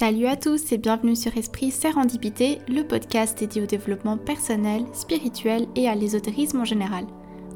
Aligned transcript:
Salut 0.00 0.28
à 0.28 0.36
tous 0.36 0.72
et 0.72 0.78
bienvenue 0.78 1.14
sur 1.14 1.36
Esprit 1.36 1.70
Sérendipité, 1.70 2.62
le 2.68 2.84
podcast 2.84 3.38
dédié 3.38 3.60
au 3.60 3.66
développement 3.66 4.16
personnel, 4.16 4.86
spirituel 4.94 5.66
et 5.76 5.90
à 5.90 5.94
l'ésotérisme 5.94 6.60
en 6.60 6.64
général. 6.64 7.04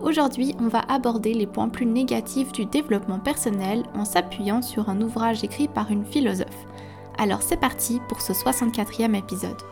Aujourd'hui, 0.02 0.54
on 0.60 0.68
va 0.68 0.80
aborder 0.80 1.32
les 1.32 1.46
points 1.46 1.70
plus 1.70 1.86
négatifs 1.86 2.52
du 2.52 2.66
développement 2.66 3.18
personnel 3.18 3.84
en 3.94 4.04
s'appuyant 4.04 4.60
sur 4.60 4.90
un 4.90 5.00
ouvrage 5.00 5.42
écrit 5.42 5.68
par 5.68 5.90
une 5.90 6.04
philosophe. 6.04 6.66
Alors 7.16 7.40
c'est 7.40 7.56
parti 7.56 7.98
pour 8.10 8.20
ce 8.20 8.34
64e 8.34 9.16
épisode. 9.16 9.62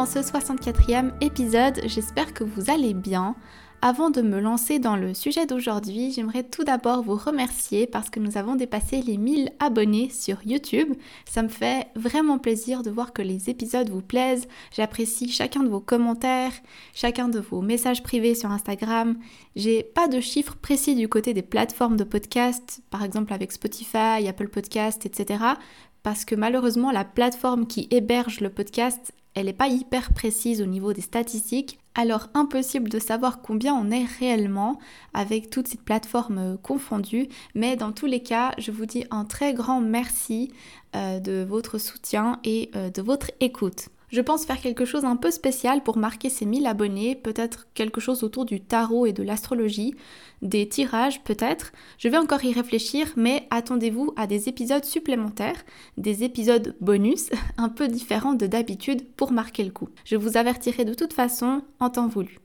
Dans 0.00 0.06
ce 0.06 0.20
64e 0.20 1.10
épisode, 1.20 1.78
j'espère 1.84 2.32
que 2.32 2.42
vous 2.42 2.70
allez 2.70 2.94
bien. 2.94 3.36
Avant 3.82 4.08
de 4.08 4.22
me 4.22 4.40
lancer 4.40 4.78
dans 4.78 4.96
le 4.96 5.12
sujet 5.12 5.44
d'aujourd'hui, 5.44 6.10
j'aimerais 6.10 6.42
tout 6.42 6.64
d'abord 6.64 7.02
vous 7.02 7.16
remercier 7.16 7.86
parce 7.86 8.08
que 8.08 8.18
nous 8.18 8.38
avons 8.38 8.54
dépassé 8.54 9.02
les 9.02 9.18
1000 9.18 9.50
abonnés 9.58 10.08
sur 10.08 10.38
YouTube. 10.46 10.94
Ça 11.26 11.42
me 11.42 11.48
fait 11.48 11.88
vraiment 11.96 12.38
plaisir 12.38 12.82
de 12.82 12.90
voir 12.90 13.12
que 13.12 13.20
les 13.20 13.50
épisodes 13.50 13.90
vous 13.90 14.00
plaisent. 14.00 14.48
J'apprécie 14.74 15.28
chacun 15.28 15.62
de 15.62 15.68
vos 15.68 15.80
commentaires, 15.80 16.52
chacun 16.94 17.28
de 17.28 17.40
vos 17.40 17.60
messages 17.60 18.02
privés 18.02 18.34
sur 18.34 18.50
Instagram. 18.50 19.18
J'ai 19.54 19.82
pas 19.82 20.08
de 20.08 20.20
chiffres 20.20 20.56
précis 20.56 20.94
du 20.94 21.08
côté 21.08 21.34
des 21.34 21.42
plateformes 21.42 21.98
de 21.98 22.04
podcast, 22.04 22.80
par 22.88 23.04
exemple 23.04 23.34
avec 23.34 23.52
Spotify, 23.52 24.26
Apple 24.26 24.48
Podcast, 24.48 25.04
etc 25.04 25.56
parce 26.02 26.24
que 26.24 26.34
malheureusement 26.34 26.90
la 26.90 27.04
plateforme 27.04 27.66
qui 27.66 27.88
héberge 27.90 28.40
le 28.40 28.50
podcast 28.50 29.12
elle 29.34 29.46
n'est 29.46 29.52
pas 29.52 29.68
hyper 29.68 30.12
précise 30.12 30.60
au 30.60 30.66
niveau 30.66 30.92
des 30.92 31.00
statistiques, 31.00 31.78
alors 31.94 32.28
impossible 32.34 32.88
de 32.88 32.98
savoir 32.98 33.42
combien 33.42 33.74
on 33.74 33.90
est 33.90 34.04
réellement 34.18 34.78
avec 35.14 35.50
toutes 35.50 35.68
ces 35.68 35.78
plateformes 35.78 36.38
euh, 36.38 36.56
confondues, 36.56 37.28
mais 37.54 37.76
dans 37.76 37.92
tous 37.92 38.06
les 38.06 38.22
cas, 38.22 38.52
je 38.58 38.70
vous 38.70 38.86
dis 38.86 39.04
un 39.10 39.24
très 39.24 39.54
grand 39.54 39.80
merci 39.80 40.52
euh, 40.96 41.20
de 41.20 41.44
votre 41.48 41.78
soutien 41.78 42.40
et 42.44 42.70
euh, 42.74 42.90
de 42.90 43.02
votre 43.02 43.30
écoute. 43.40 43.88
Je 44.10 44.20
pense 44.20 44.44
faire 44.44 44.60
quelque 44.60 44.84
chose 44.84 45.04
un 45.04 45.16
peu 45.16 45.30
spécial 45.30 45.82
pour 45.82 45.96
marquer 45.96 46.30
ces 46.30 46.44
1000 46.44 46.66
abonnés, 46.66 47.14
peut-être 47.14 47.68
quelque 47.74 48.00
chose 48.00 48.24
autour 48.24 48.44
du 48.44 48.60
tarot 48.60 49.06
et 49.06 49.12
de 49.12 49.22
l'astrologie, 49.22 49.94
des 50.42 50.68
tirages 50.68 51.22
peut-être. 51.22 51.72
Je 51.98 52.08
vais 52.08 52.16
encore 52.16 52.44
y 52.44 52.52
réfléchir, 52.52 53.12
mais 53.16 53.46
attendez-vous 53.50 54.12
à 54.16 54.26
des 54.26 54.48
épisodes 54.48 54.84
supplémentaires, 54.84 55.62
des 55.96 56.24
épisodes 56.24 56.74
bonus, 56.80 57.30
un 57.56 57.68
peu 57.68 57.86
différents 57.86 58.34
de 58.34 58.46
d'habitude 58.46 59.06
pour 59.16 59.30
marquer 59.30 59.62
le 59.62 59.70
coup. 59.70 59.88
Je 60.04 60.16
vous 60.16 60.36
avertirai 60.36 60.84
de 60.84 60.94
toute 60.94 61.12
façon 61.12 61.62
en 61.78 61.90
temps 61.90 62.08
voulu. 62.08 62.40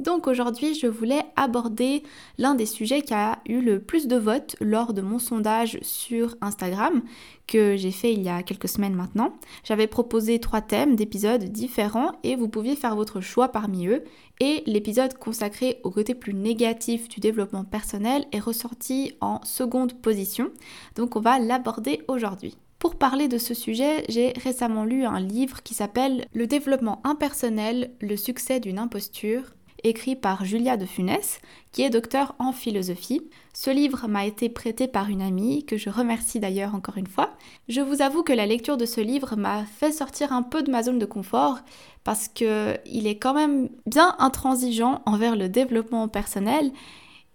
Donc 0.00 0.26
aujourd'hui, 0.26 0.74
je 0.74 0.86
voulais 0.86 1.22
aborder 1.36 2.02
l'un 2.38 2.54
des 2.54 2.64
sujets 2.64 3.02
qui 3.02 3.12
a 3.12 3.38
eu 3.46 3.60
le 3.60 3.80
plus 3.80 4.08
de 4.08 4.16
votes 4.16 4.56
lors 4.58 4.94
de 4.94 5.02
mon 5.02 5.18
sondage 5.18 5.78
sur 5.82 6.36
Instagram 6.40 7.02
que 7.46 7.76
j'ai 7.76 7.90
fait 7.90 8.14
il 8.14 8.22
y 8.22 8.30
a 8.30 8.42
quelques 8.42 8.68
semaines 8.68 8.94
maintenant. 8.94 9.34
J'avais 9.62 9.86
proposé 9.86 10.38
trois 10.38 10.62
thèmes 10.62 10.96
d'épisodes 10.96 11.44
différents 11.44 12.12
et 12.22 12.34
vous 12.34 12.48
pouviez 12.48 12.76
faire 12.76 12.96
votre 12.96 13.20
choix 13.20 13.48
parmi 13.48 13.88
eux. 13.88 14.02
Et 14.40 14.62
l'épisode 14.64 15.18
consacré 15.18 15.80
au 15.82 15.90
côté 15.90 16.14
plus 16.14 16.32
négatif 16.32 17.08
du 17.08 17.20
développement 17.20 17.64
personnel 17.64 18.24
est 18.32 18.40
ressorti 18.40 19.12
en 19.20 19.44
seconde 19.44 20.00
position. 20.00 20.50
Donc 20.96 21.14
on 21.14 21.20
va 21.20 21.38
l'aborder 21.38 22.00
aujourd'hui. 22.08 22.56
Pour 22.78 22.94
parler 22.94 23.28
de 23.28 23.36
ce 23.36 23.52
sujet, 23.52 24.06
j'ai 24.08 24.32
récemment 24.42 24.86
lu 24.86 25.04
un 25.04 25.20
livre 25.20 25.62
qui 25.62 25.74
s'appelle 25.74 26.24
Le 26.32 26.46
développement 26.46 27.02
impersonnel, 27.04 27.90
le 28.00 28.16
succès 28.16 28.58
d'une 28.58 28.78
imposture 28.78 29.42
écrit 29.84 30.16
par 30.16 30.44
Julia 30.44 30.76
de 30.76 30.86
Funès, 30.86 31.40
qui 31.72 31.82
est 31.82 31.90
docteur 31.90 32.34
en 32.38 32.52
philosophie. 32.52 33.22
Ce 33.52 33.70
livre 33.70 34.06
m'a 34.08 34.26
été 34.26 34.48
prêté 34.48 34.88
par 34.88 35.08
une 35.08 35.22
amie, 35.22 35.64
que 35.64 35.76
je 35.76 35.90
remercie 35.90 36.40
d'ailleurs 36.40 36.74
encore 36.74 36.98
une 36.98 37.06
fois. 37.06 37.30
Je 37.68 37.80
vous 37.80 38.02
avoue 38.02 38.22
que 38.22 38.32
la 38.32 38.46
lecture 38.46 38.76
de 38.76 38.86
ce 38.86 39.00
livre 39.00 39.36
m'a 39.36 39.64
fait 39.64 39.92
sortir 39.92 40.32
un 40.32 40.42
peu 40.42 40.62
de 40.62 40.70
ma 40.70 40.82
zone 40.82 40.98
de 40.98 41.06
confort, 41.06 41.58
parce 42.04 42.28
qu'il 42.28 43.06
est 43.06 43.18
quand 43.18 43.34
même 43.34 43.68
bien 43.86 44.14
intransigeant 44.18 45.02
envers 45.06 45.36
le 45.36 45.48
développement 45.48 46.08
personnel. 46.08 46.72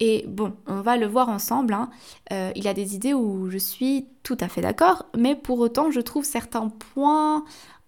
Et 0.01 0.25
bon, 0.27 0.53
on 0.67 0.81
va 0.81 0.97
le 0.97 1.05
voir 1.05 1.29
ensemble, 1.29 1.73
hein. 1.73 1.89
euh, 2.33 2.51
il 2.55 2.67
a 2.67 2.73
des 2.73 2.95
idées 2.95 3.13
où 3.13 3.49
je 3.49 3.57
suis 3.57 4.07
tout 4.23 4.37
à 4.41 4.49
fait 4.49 4.59
d'accord, 4.59 5.05
mais 5.17 5.35
pour 5.35 5.59
autant 5.59 5.89
je 5.89 6.01
trouve 6.01 6.25
certains 6.25 6.67
points 6.67 7.45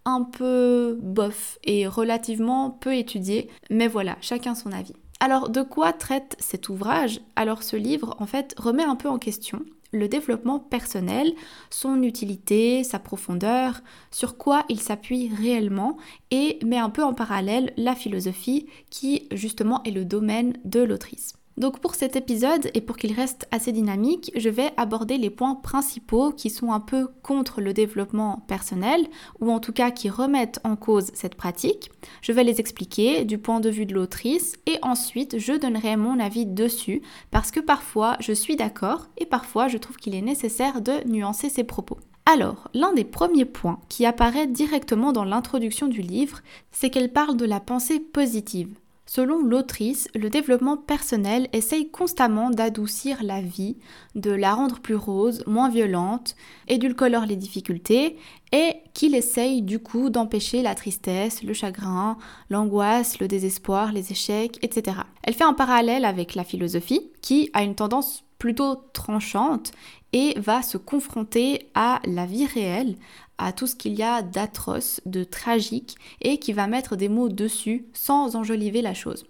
un 0.08 0.24
peu 0.24 0.98
bof 1.02 1.60
et 1.66 1.86
relativement 1.86 2.72
peu 2.72 2.96
étudié, 2.96 3.50
mais 3.70 3.90
voilà, 3.90 4.16
chacun 4.22 4.56
son 4.56 4.72
avis. 4.72 4.94
Alors 5.20 5.50
de 5.50 5.62
quoi 5.62 5.92
traite 5.92 6.38
cet 6.40 6.70
ouvrage? 6.70 7.20
Alors 7.36 7.62
ce 7.62 7.76
livre 7.76 8.16
en 8.20 8.26
fait 8.26 8.56
remet 8.58 8.84
un 8.84 8.96
peu 8.96 9.10
en 9.10 9.18
question 9.18 9.60
le 9.92 10.08
développement 10.08 10.60
personnel, 10.60 11.34
son 11.70 12.04
utilité, 12.04 12.84
sa 12.84 13.00
profondeur, 13.00 13.82
sur 14.12 14.38
quoi 14.38 14.66
il 14.70 14.82
s'appuie 14.82 15.32
réellement 15.34 15.98
et 16.30 16.60
met 16.66 16.78
un 16.78 16.90
peu 16.90 17.04
en 17.04 17.14
parallèle 17.14 17.74
la 17.78 17.96
philosophie 17.96 18.68
qui 18.90 19.28
justement 19.32 19.82
est 19.84 19.92
le 19.92 20.06
domaine 20.06 20.58
de 20.66 20.82
l'autrice. 20.82 21.37
Donc 21.58 21.80
pour 21.80 21.96
cet 21.96 22.16
épisode 22.16 22.70
et 22.76 22.82
pour 22.82 22.98
qu'il 22.98 23.14
reste 23.14 23.48
assez 23.50 23.72
dynamique, 23.72 24.32
je 24.36 24.50
vais 24.50 24.72
aborder 24.78 25.18
les 25.18 25.32
points 25.32 25.56
principaux 25.56 26.32
qui 26.32 26.52
sont 26.52 26.72
un 26.72 26.80
peu 26.80 27.08
contre 27.24 27.62
le 27.62 27.74
développement 27.74 28.44
personnel 28.48 29.08
ou 29.40 29.52
en 29.52 29.60
tout 29.60 29.74
cas 29.74 29.90
qui 29.90 30.08
remettent 30.10 30.60
en 30.64 30.76
cause 30.76 31.10
cette 31.16 31.34
pratique. 31.34 31.90
Je 32.22 32.32
vais 32.32 32.44
les 32.44 32.60
expliquer 32.60 33.26
du 33.26 33.40
point 33.40 33.60
de 33.60 33.72
vue 33.72 33.88
de 33.88 33.96
l'autrice 33.96 34.56
et 34.68 34.78
ensuite 34.84 35.40
je 35.40 35.54
donnerai 35.54 35.98
mon 35.98 36.20
avis 36.20 36.46
dessus 36.46 37.02
parce 37.32 37.50
que 37.50 37.60
parfois 37.60 38.18
je 38.20 38.34
suis 38.34 38.56
d'accord 38.56 39.08
et 39.18 39.26
parfois 39.26 39.68
je 39.68 39.80
trouve 39.80 39.98
qu'il 39.98 40.14
est 40.14 40.22
nécessaire 40.22 40.82
de 40.82 41.08
nuancer 41.08 41.50
ses 41.50 41.64
propos. 41.64 41.98
Alors, 42.28 42.70
l'un 42.74 42.94
des 42.94 43.06
premiers 43.06 43.46
points 43.46 43.80
qui 43.88 44.06
apparaît 44.06 44.48
directement 44.48 45.14
dans 45.14 45.24
l'introduction 45.24 45.88
du 45.88 46.02
livre, 46.02 46.42
c'est 46.72 46.90
qu'elle 46.90 47.14
parle 47.14 47.38
de 47.38 47.46
la 47.46 47.62
pensée 47.62 48.02
positive. 48.02 48.76
Selon 49.10 49.42
l'autrice, 49.42 50.10
le 50.16 50.30
développement 50.30 50.76
personnel 50.76 51.48
essaye 51.54 51.90
constamment 51.90 52.50
d'adoucir 52.50 53.24
la 53.24 53.40
vie, 53.40 53.78
de 54.16 54.32
la 54.32 54.54
rendre 54.54 54.82
plus 54.82 54.96
rose, 54.96 55.44
moins 55.48 55.70
violente, 55.70 56.36
édulcore 56.68 57.26
les 57.26 57.38
difficultés 57.38 58.18
et 58.52 58.74
qu'il 58.94 59.16
essaye 59.16 59.62
du 59.62 59.80
coup 59.80 60.10
d'empêcher 60.10 60.62
la 60.62 60.76
tristesse, 60.76 61.42
le 61.42 61.54
chagrin, 61.54 62.18
l'angoisse, 62.50 63.20
le 63.20 63.30
désespoir, 63.30 63.94
les 63.94 64.12
échecs, 64.12 64.60
etc. 64.62 64.98
Elle 65.24 65.34
fait 65.34 65.46
un 65.46 65.54
parallèle 65.54 66.04
avec 66.04 66.36
la 66.36 66.44
philosophie 66.44 67.10
qui 67.22 67.50
a 67.54 67.64
une 67.64 67.76
tendance 67.76 68.26
plutôt 68.40 68.76
tranchante 68.94 69.72
et 70.14 70.40
va 70.40 70.62
se 70.62 70.78
confronter 70.78 71.70
à 71.76 72.02
la 72.06 72.26
vie 72.26 72.46
réelle, 72.46 72.96
à 73.38 73.52
tout 73.52 73.68
ce 73.68 73.76
qu'il 73.76 73.94
y 73.94 74.04
a 74.04 74.22
d'atroce, 74.22 75.02
de 75.06 75.24
tragique, 75.24 75.96
et 76.22 76.40
qui 76.40 76.54
va 76.54 76.68
mettre 76.68 76.96
des 76.96 77.10
mots 77.10 77.30
dessus 77.30 77.86
sans 77.94 78.36
enjoliver 78.36 78.82
la 78.82 78.94
chose. 78.94 79.26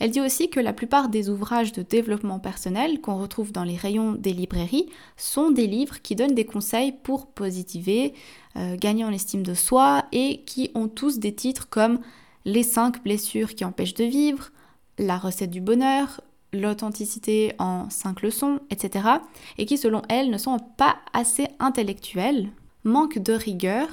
Elle 0.00 0.10
dit 0.10 0.20
aussi 0.20 0.50
que 0.50 0.60
la 0.60 0.72
plupart 0.72 1.08
des 1.08 1.30
ouvrages 1.30 1.72
de 1.72 1.82
développement 1.82 2.38
personnel 2.38 3.00
qu'on 3.00 3.18
retrouve 3.18 3.52
dans 3.52 3.64
les 3.64 3.76
rayons 3.76 4.12
des 4.12 4.32
librairies 4.32 4.88
sont 5.16 5.50
des 5.50 5.66
livres 5.66 6.00
qui 6.02 6.16
donnent 6.16 6.34
des 6.34 6.44
conseils 6.44 6.92
pour 6.92 7.26
positiver, 7.26 8.14
euh, 8.56 8.76
gagner 8.76 9.04
en 9.04 9.12
estime 9.12 9.42
de 9.42 9.54
soi 9.54 10.04
et 10.12 10.42
qui 10.44 10.70
ont 10.74 10.88
tous 10.88 11.18
des 11.18 11.34
titres 11.34 11.68
comme 11.68 12.00
Les 12.44 12.62
5 12.62 13.02
blessures 13.02 13.54
qui 13.54 13.64
empêchent 13.64 13.94
de 13.94 14.04
vivre, 14.04 14.50
La 14.98 15.18
recette 15.18 15.50
du 15.50 15.60
bonheur, 15.60 16.20
L'authenticité 16.54 17.54
en 17.58 17.88
5 17.88 18.20
leçons, 18.20 18.60
etc. 18.68 19.08
et 19.56 19.64
qui 19.64 19.78
selon 19.78 20.02
elle 20.10 20.28
ne 20.28 20.36
sont 20.36 20.58
pas 20.58 20.96
assez 21.14 21.48
intellectuels 21.60 22.50
manque 22.84 23.18
de 23.18 23.32
rigueur 23.32 23.88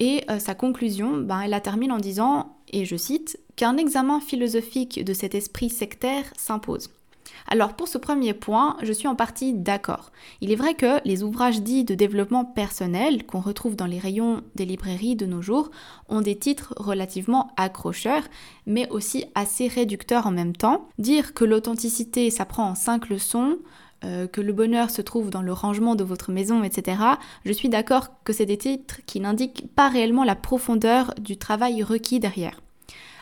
et 0.00 0.24
euh, 0.30 0.38
sa 0.38 0.54
conclusion, 0.54 1.18
ben, 1.18 1.42
elle 1.42 1.50
la 1.50 1.60
termine 1.60 1.92
en 1.92 1.98
disant, 1.98 2.56
et 2.72 2.86
je 2.86 2.96
cite, 2.96 3.38
qu'un 3.56 3.76
examen 3.76 4.20
philosophique 4.20 5.04
de 5.04 5.12
cet 5.12 5.34
esprit 5.34 5.68
sectaire 5.68 6.24
s'impose. 6.36 6.88
Alors 7.48 7.74
pour 7.74 7.88
ce 7.88 7.98
premier 7.98 8.32
point, 8.32 8.76
je 8.82 8.92
suis 8.92 9.08
en 9.08 9.14
partie 9.14 9.52
d'accord. 9.52 10.10
Il 10.40 10.50
est 10.50 10.56
vrai 10.56 10.74
que 10.74 11.06
les 11.06 11.22
ouvrages 11.22 11.62
dits 11.62 11.84
de 11.84 11.94
développement 11.94 12.44
personnel 12.44 13.26
qu'on 13.26 13.40
retrouve 13.40 13.76
dans 13.76 13.86
les 13.86 13.98
rayons 13.98 14.42
des 14.54 14.64
librairies 14.64 15.16
de 15.16 15.26
nos 15.26 15.42
jours 15.42 15.70
ont 16.08 16.20
des 16.20 16.38
titres 16.38 16.74
relativement 16.76 17.52
accrocheurs, 17.56 18.24
mais 18.66 18.88
aussi 18.90 19.26
assez 19.34 19.68
réducteurs 19.68 20.26
en 20.26 20.32
même 20.32 20.56
temps. 20.56 20.88
Dire 20.98 21.34
que 21.34 21.44
l'authenticité 21.44 22.30
s'apprend 22.30 22.70
en 22.70 22.74
cinq 22.74 23.08
leçons, 23.08 23.58
euh, 24.04 24.26
que 24.26 24.40
le 24.40 24.52
bonheur 24.52 24.90
se 24.90 25.02
trouve 25.02 25.30
dans 25.30 25.42
le 25.42 25.52
rangement 25.52 25.94
de 25.94 26.04
votre 26.04 26.32
maison, 26.32 26.64
etc., 26.64 27.02
je 27.44 27.52
suis 27.52 27.68
d'accord 27.68 28.08
que 28.24 28.32
c'est 28.32 28.46
des 28.46 28.56
titres 28.56 29.00
qui 29.06 29.20
n'indiquent 29.20 29.66
pas 29.74 29.88
réellement 29.88 30.24
la 30.24 30.34
profondeur 30.34 31.14
du 31.20 31.36
travail 31.36 31.82
requis 31.82 32.20
derrière. 32.20 32.60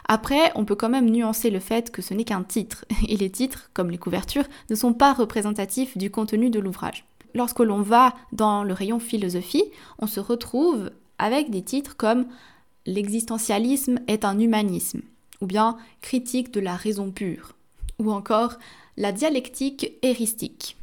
Après, 0.07 0.53
on 0.55 0.65
peut 0.65 0.75
quand 0.75 0.89
même 0.89 1.11
nuancer 1.11 1.51
le 1.51 1.61
fait 1.61 1.91
que 1.91 2.01
ce 2.01 2.15
n'est 2.15 2.25
qu'un 2.25 2.43
titre, 2.43 2.85
et 3.09 3.17
les 3.17 3.31
titres, 3.31 3.71
comme 3.75 3.91
les 3.91 3.99
couvertures, 3.99 4.47
ne 4.71 4.75
sont 4.75 4.95
pas 4.95 5.13
représentatifs 5.13 5.99
du 5.99 6.11
contenu 6.11 6.49
de 6.49 6.61
l'ouvrage. 6.61 7.05
Lorsque 7.35 7.61
l'on 7.61 7.83
va 7.83 8.15
dans 8.33 8.65
le 8.65 8.73
rayon 8.73 9.01
philosophie, 9.01 9.65
on 9.99 10.07
se 10.07 10.21
retrouve 10.21 10.91
avec 11.19 11.51
des 11.51 11.63
titres 11.63 11.97
comme 11.97 12.27
L'existentialisme 12.87 13.99
est 14.07 14.25
un 14.25 14.39
humanisme, 14.39 15.03
ou 15.43 15.47
bien 15.47 15.77
Critique 16.01 16.53
de 16.55 16.61
la 16.61 16.75
raison 16.75 17.11
pure, 17.11 17.55
ou 17.99 18.11
encore 18.11 18.55
La 19.01 19.13
dialectique 19.13 19.93
héristique. 20.03 20.77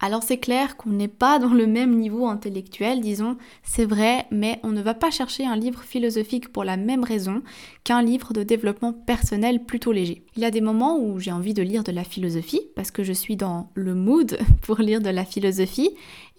Alors 0.00 0.22
c'est 0.22 0.38
clair 0.38 0.78
qu'on 0.78 0.88
n'est 0.88 1.06
pas 1.06 1.38
dans 1.38 1.52
le 1.52 1.66
même 1.66 1.98
niveau 1.98 2.26
intellectuel, 2.26 3.02
disons, 3.02 3.36
c'est 3.62 3.84
vrai, 3.84 4.24
mais 4.30 4.58
on 4.62 4.68
ne 4.68 4.80
va 4.80 4.94
pas 4.94 5.10
chercher 5.10 5.44
un 5.44 5.54
livre 5.54 5.82
philosophique 5.82 6.50
pour 6.50 6.64
la 6.64 6.78
même 6.78 7.04
raison 7.04 7.42
qu'un 7.84 8.00
livre 8.00 8.32
de 8.32 8.42
développement 8.42 8.94
personnel 8.94 9.64
plutôt 9.66 9.92
léger. 9.92 10.22
Il 10.34 10.40
y 10.40 10.46
a 10.46 10.50
des 10.50 10.62
moments 10.62 10.98
où 10.98 11.20
j'ai 11.20 11.30
envie 11.30 11.52
de 11.52 11.62
lire 11.62 11.84
de 11.84 11.92
la 11.92 12.04
philosophie, 12.04 12.62
parce 12.74 12.90
que 12.90 13.02
je 13.02 13.12
suis 13.12 13.36
dans 13.36 13.68
le 13.74 13.94
mood 13.94 14.38
pour 14.62 14.78
lire 14.78 15.02
de 15.02 15.10
la 15.10 15.26
philosophie, 15.26 15.90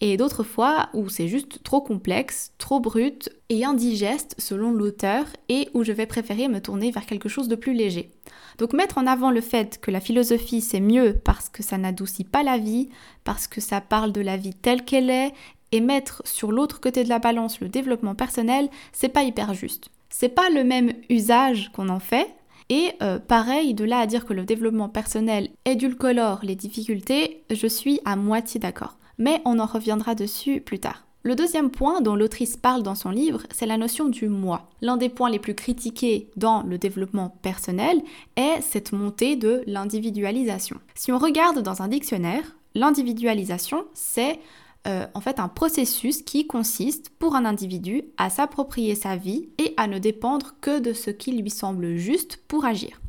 et 0.02 0.18
d'autres 0.18 0.44
fois 0.44 0.90
où 0.96 1.10
c'est 1.10 1.28
juste 1.28 1.62
trop 1.62 1.82
complexe, 1.82 2.54
trop 2.58 2.80
brut 2.80 3.30
et 3.50 3.66
indigeste 3.66 4.34
selon 4.40 4.72
l'auteur, 4.72 5.26
et 5.48 5.70
où 5.76 5.84
je 5.84 5.92
vais 5.92 6.08
préférer 6.08 6.48
me 6.48 6.60
tourner 6.60 6.90
vers 6.90 7.06
quelque 7.06 7.30
chose 7.30 7.48
de 7.48 7.56
plus 7.56 7.74
léger. 7.74 8.10
Donc 8.58 8.74
mettre 8.74 8.98
en 8.98 9.08
avant 9.08 9.32
le 9.32 9.42
fait 9.42 9.80
que 9.80 9.92
la 9.92 10.00
philosophie 10.00 10.62
c'est 10.62 10.80
mieux 10.80 11.20
parce 11.24 11.50
que 11.50 11.64
ça 11.64 11.78
n'adoucit 11.78 12.24
pas 12.24 12.44
la 12.44 12.58
vie, 12.58 12.90
parce 13.24 13.48
que 13.48 13.62
ça 13.62 13.82
parle 13.82 14.12
de 14.12 14.22
la 14.22 14.38
vie 14.38 14.54
telle 14.54 14.84
qu'elle 14.84 15.10
est, 15.10 15.34
et 15.72 15.82
mettre 15.82 16.22
sur 16.26 16.52
l'autre 16.52 16.80
côté 16.80 17.04
de 17.04 17.10
la 17.10 17.20
balance 17.20 17.60
le 17.60 17.70
développement 17.70 18.16
personnel, 18.16 18.70
c'est 18.92 19.10
pas 19.10 19.24
hyper 19.24 19.54
juste. 19.54 19.90
C'est 20.10 20.30
pas 20.30 20.50
le 20.50 20.64
même 20.64 20.94
usage 21.10 21.72
qu'on 21.74 21.90
en 21.90 22.00
fait, 22.00 22.28
et 22.70 22.92
euh, 23.02 23.20
pareil, 23.20 23.74
de 23.74 23.84
là 23.84 24.00
à 24.00 24.06
dire 24.06 24.26
que 24.26 24.34
le 24.34 24.46
développement 24.46 24.90
personnel 24.90 25.50
édulcolore 25.66 26.40
les 26.44 26.56
difficultés, 26.56 27.44
je 27.50 27.68
suis 27.68 28.00
à 28.06 28.16
moitié 28.16 28.60
d'accord. 28.60 28.98
Mais 29.18 29.42
on 29.46 29.60
en 29.60 29.66
reviendra 29.66 30.16
dessus 30.16 30.62
plus 30.62 30.80
tard. 30.80 31.09
Le 31.22 31.36
deuxième 31.36 31.70
point 31.70 32.00
dont 32.00 32.16
l'autrice 32.16 32.56
parle 32.56 32.82
dans 32.82 32.96
son 32.96 33.10
livre, 33.10 33.44
c'est 33.52 33.66
la 33.66 33.76
notion 33.76 34.08
du 34.08 34.30
moi. 34.30 34.70
L'un 34.82 34.96
des 34.96 35.10
points 35.10 35.30
les 35.30 35.38
plus 35.40 35.54
critiqués 35.54 36.30
dans 36.38 36.64
le 36.64 36.78
développement 36.78 37.38
personnel 37.42 38.02
est 38.38 38.62
cette 38.62 38.94
montée 38.94 39.36
de 39.36 39.62
l'individualisation. 39.68 40.78
Si 40.96 41.12
on 41.12 41.18
regarde 41.18 41.60
dans 41.60 41.82
un 41.82 41.90
dictionnaire, 41.90 42.56
l'individualisation, 42.74 43.84
c'est 43.94 44.40
euh, 44.88 45.08
en 45.14 45.20
fait 45.20 45.42
un 45.42 45.50
processus 45.50 46.22
qui 46.22 46.48
consiste 46.48 47.10
pour 47.10 47.36
un 47.36 47.44
individu 47.44 48.04
à 48.16 48.30
s'approprier 48.30 48.96
sa 48.96 49.18
vie 49.18 49.50
et 49.58 49.74
à 49.76 49.88
ne 49.88 50.00
dépendre 50.00 50.56
que 50.62 50.80
de 50.80 50.94
ce 50.94 51.10
qui 51.10 51.34
lui 51.34 51.50
semble 51.50 51.98
juste 51.98 52.38
pour 52.48 52.64
agir. 52.64 53.02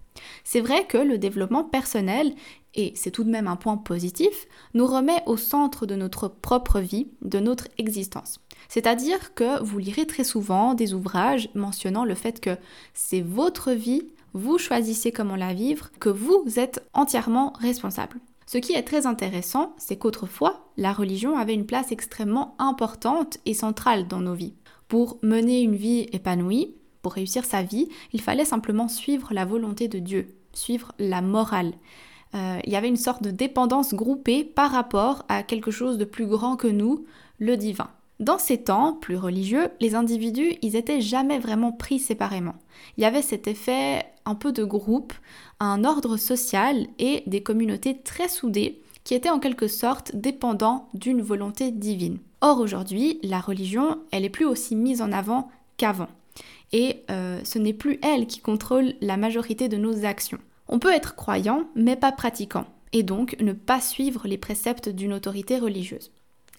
C'est 0.43 0.61
vrai 0.61 0.85
que 0.85 0.99
le 0.99 1.17
développement 1.17 1.63
personnel 1.63 2.35
et 2.75 2.93
c'est 2.95 3.11
tout 3.11 3.25
de 3.25 3.31
même 3.31 3.49
un 3.49 3.57
point 3.57 3.77
positif, 3.77 4.47
nous 4.75 4.87
remet 4.87 5.23
au 5.27 5.37
centre 5.37 5.87
de 5.87 5.95
notre 5.95 6.29
propre 6.29 6.81
vie, 6.81 7.09
de 7.23 7.41
notre 7.41 7.69
existence. 7.79 8.41
C'est-à-dire 8.69 9.35
que 9.35 9.63
vous 9.63 9.79
lirez 9.79 10.07
très 10.07 10.25
souvent 10.25 10.75
des 10.75 10.95
ouvrages 10.95 11.49
mentionnant 11.55 12.05
le 12.05 12.15
fait 12.15 12.41
que 12.41 12.57
c'est 12.95 13.23
votre 13.23 13.73
vie, 13.73 14.09
vous 14.33 14.59
choisissez 14.59 15.11
comment 15.11 15.37
la 15.37 15.55
vivre, 15.55 15.91
que 15.99 16.09
vous 16.09 16.45
êtes 16.57 16.85
entièrement 16.93 17.53
responsable. 17.59 18.21
Ce 18.47 18.59
qui 18.59 18.73
est 18.73 18.83
très 18.83 19.07
intéressant, 19.07 19.75
c'est 19.79 19.97
qu'autrefois, 19.97 20.73
la 20.77 20.93
religion 20.93 21.37
avait 21.37 21.55
une 21.55 21.67
place 21.67 21.93
extrêmement 21.93 22.57
importante 22.59 23.39
et 23.47 23.55
centrale 23.55 24.09
dans 24.09 24.21
nos 24.21 24.35
vies. 24.35 24.55
Pour 24.89 25.19
mener 25.23 25.63
une 25.63 25.77
vie 25.77 26.09
épanouie, 26.13 26.75
pour 27.03 27.13
réussir 27.13 27.45
sa 27.45 27.63
vie, 27.63 27.89
il 28.13 28.21
fallait 28.21 28.45
simplement 28.45 28.89
suivre 28.89 29.33
la 29.33 29.45
volonté 29.45 29.89
de 29.89 30.01
Dieu, 30.01 30.35
suivre 30.53 30.93
la 30.99 31.23
morale. 31.23 31.75
Euh, 32.35 32.59
il 32.65 32.73
y 32.73 32.77
avait 32.77 32.89
une 32.89 32.97
sorte 32.97 33.23
de 33.23 33.31
dépendance 33.31 33.95
groupée 33.95 34.45
par 34.45 34.71
rapport 34.71 35.25
à 35.29 35.43
quelque 35.43 35.71
chose 35.71 35.99
de 35.99 36.05
plus 36.05 36.27
grand 36.27 36.57
que 36.57 36.69
nous, 36.69 37.05
le 37.39 37.57
divin. 37.57 37.91
Dans 38.21 38.39
ces 38.39 38.59
temps 38.59 38.93
plus 38.93 39.17
religieux, 39.17 39.69
les 39.81 39.95
individus, 39.95 40.53
ils 40.61 40.77
étaient 40.77 41.01
jamais 41.01 41.39
vraiment 41.39 41.73
pris 41.73 41.99
séparément. 41.99 42.55
Il 42.97 43.03
y 43.03 43.07
avait 43.07 43.23
cet 43.23 43.49
effet 43.49 44.05
un 44.27 44.35
peu 44.35 44.53
de 44.53 44.63
groupe, 44.63 45.15
un 45.59 45.85
ordre 45.85 46.19
social 46.19 46.87
et 46.99 47.23
des 47.27 47.43
communautés 47.43 47.97
très 47.97 48.29
soudées 48.29 48.83
qui 49.05 49.15
étaient 49.15 49.31
en 49.31 49.39
quelque 49.39 49.69
sorte 49.69 50.15
dépendants 50.15 50.89
d'une 50.93 51.23
volonté 51.23 51.71
divine. 51.71 52.19
Or 52.43 52.61
aujourd'hui, 52.61 53.19
la 53.23 53.41
religion, 53.41 53.99
elle 54.11 54.27
est 54.27 54.31
plus 54.31 54.45
aussi 54.45 54.77
mise 54.77 55.01
en 55.01 55.13
avant 55.13 55.51
qu'avant. 55.79 56.09
Et 56.73 57.03
euh, 57.11 57.41
ce 57.43 57.59
n'est 57.59 57.73
plus 57.73 57.99
elle 58.03 58.27
qui 58.27 58.41
contrôle 58.41 58.93
la 59.01 59.17
majorité 59.17 59.69
de 59.69 59.79
nos 59.79 60.05
actions. 60.05 60.39
On 60.71 60.79
peut 60.79 60.93
être 60.93 61.17
croyant 61.17 61.65
mais 61.75 61.97
pas 61.97 62.13
pratiquant, 62.13 62.65
et 62.93 63.03
donc 63.03 63.37
ne 63.41 63.53
pas 63.53 63.81
suivre 63.81 64.27
les 64.27 64.39
préceptes 64.39 64.89
d'une 64.89 65.13
autorité 65.13 65.59
religieuse. 65.59 66.13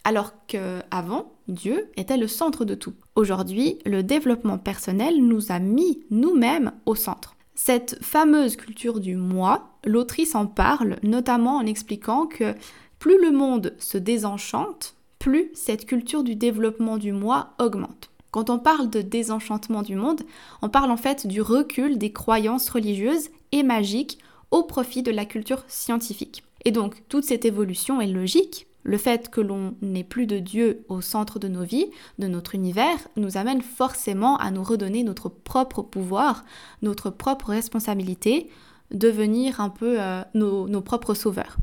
Alors 0.04 0.34
qu'avant, 0.48 1.32
Dieu 1.48 1.90
était 1.96 2.18
le 2.18 2.28
centre 2.28 2.66
de 2.66 2.76
tout. 2.76 2.94
Aujourd'hui, 3.16 3.80
le 3.86 4.04
développement 4.04 4.58
personnel 4.58 5.26
nous 5.26 5.52
a 5.52 5.60
mis 5.60 6.04
nous-mêmes 6.12 6.74
au 6.86 6.96
centre. 6.96 7.36
Cette 7.56 8.04
fameuse 8.04 8.58
culture 8.58 9.00
du 9.00 9.16
moi, 9.16 9.70
l'autrice 9.86 10.36
en 10.36 10.46
parle 10.46 10.98
notamment 11.04 11.58
en 11.58 11.66
expliquant 11.66 12.26
que 12.26 12.54
plus 13.00 13.22
le 13.22 13.32
monde 13.32 13.76
se 13.80 13.98
désenchante, 13.98 14.96
plus 15.20 15.52
cette 15.54 15.86
culture 15.86 16.24
du 16.24 16.36
développement 16.36 16.98
du 16.98 17.14
moi 17.14 17.54
augmente. 17.60 18.11
Quand 18.32 18.50
on 18.50 18.60
parle 18.60 18.90
de 18.90 19.02
désenchantement 19.02 19.82
du 19.82 19.96
monde, 19.96 20.22
on 20.62 20.70
parle 20.70 20.90
en 20.90 20.98
fait 20.98 21.28
du 21.28 21.42
recul 21.42 21.98
des 21.98 22.14
croyances 22.14 22.70
religieuses 22.70 23.30
et 23.52 23.62
magiques 23.64 24.20
au 24.52 24.64
profit 24.64 25.04
de 25.04 25.12
la 25.12 25.26
culture 25.26 25.64
scientifique. 25.68 26.44
Et 26.64 26.72
donc, 26.72 27.04
toute 27.10 27.26
cette 27.26 27.46
évolution 27.46 28.00
est 28.00 28.08
logique. 28.08 28.68
Le 28.84 28.98
fait 28.98 29.30
que 29.30 29.42
l'on 29.42 29.76
n'ait 29.82 30.04
plus 30.04 30.26
de 30.26 30.40
Dieu 30.40 30.86
au 30.90 31.02
centre 31.02 31.40
de 31.40 31.48
nos 31.48 31.64
vies, 31.64 31.88
de 32.20 32.28
notre 32.28 32.56
univers, 32.56 32.98
nous 33.16 33.38
amène 33.38 33.62
forcément 33.62 34.38
à 34.38 34.50
nous 34.50 34.64
redonner 34.64 35.04
notre 35.04 35.30
propre 35.30 35.82
pouvoir, 35.82 36.46
notre 36.82 37.10
propre 37.10 37.50
responsabilité, 37.50 38.50
devenir 38.92 39.62
un 39.62 39.70
peu 39.70 40.02
euh, 40.02 40.24
nos, 40.34 40.68
nos 40.68 40.82
propres 40.82 41.14
sauveurs. 41.14 41.58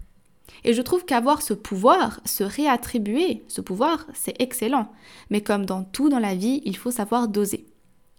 Et 0.65 0.75
je 0.75 0.83
trouve 0.83 1.05
qu'avoir 1.05 1.43
ce 1.43 1.55
pouvoir, 1.55 2.21
se 2.25 2.45
réattribuer 2.45 3.45
ce 3.49 3.61
pouvoir, 3.61 4.07
c'est 4.15 4.41
excellent. 4.41 4.91
Mais 5.31 5.41
comme 5.41 5.67
dans 5.67 5.85
tout 5.85 6.09
dans 6.09 6.19
la 6.19 6.35
vie, 6.35 6.63
il 6.65 6.77
faut 6.77 6.91
savoir 6.91 7.29
doser. 7.29 7.67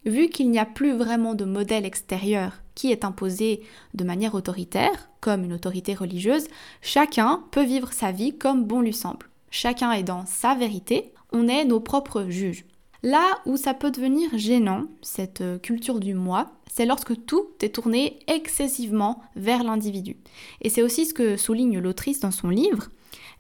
Vu 0.06 0.30
qu'il 0.30 0.50
n'y 0.50 0.60
a 0.60 0.66
plus 0.66 0.94
vraiment 0.94 1.36
de 1.36 1.46
modèle 1.46 1.86
extérieur 1.86 2.54
qui 2.74 2.92
est 2.92 3.04
imposé 3.04 3.62
de 3.94 4.06
manière 4.06 4.36
autoritaire, 4.36 5.10
comme 5.20 5.44
une 5.44 5.54
autorité 5.54 5.94
religieuse, 5.94 6.48
chacun 6.82 7.44
peut 7.52 7.66
vivre 7.66 7.92
sa 7.92 8.12
vie 8.12 8.38
comme 8.38 8.64
bon 8.64 8.82
lui 8.82 8.94
semble. 8.94 9.30
Chacun 9.52 9.92
est 9.92 10.04
dans 10.04 10.26
sa 10.26 10.56
vérité, 10.56 11.14
on 11.34 11.48
est 11.48 11.66
nos 11.66 11.82
propres 11.82 12.26
juges. 12.30 12.66
Là 13.02 13.40
où 13.46 13.56
ça 13.56 13.74
peut 13.74 13.92
devenir 13.92 14.38
gênant, 14.38 14.84
cette 15.02 15.44
culture 15.62 16.00
du 16.00 16.14
moi, 16.14 16.52
c'est 16.72 16.86
lorsque 16.86 17.26
tout 17.26 17.48
est 17.62 17.76
tourné 17.76 18.20
excessivement 18.28 19.22
vers 19.36 19.64
l'individu. 19.64 20.18
Et 20.62 20.70
c'est 20.70 20.82
aussi 20.82 21.06
ce 21.06 21.14
que 21.14 21.38
souligne 21.38 21.80
l'autrice 21.80 22.20
dans 22.20 22.32
son 22.32 22.50
livre. 22.50 22.90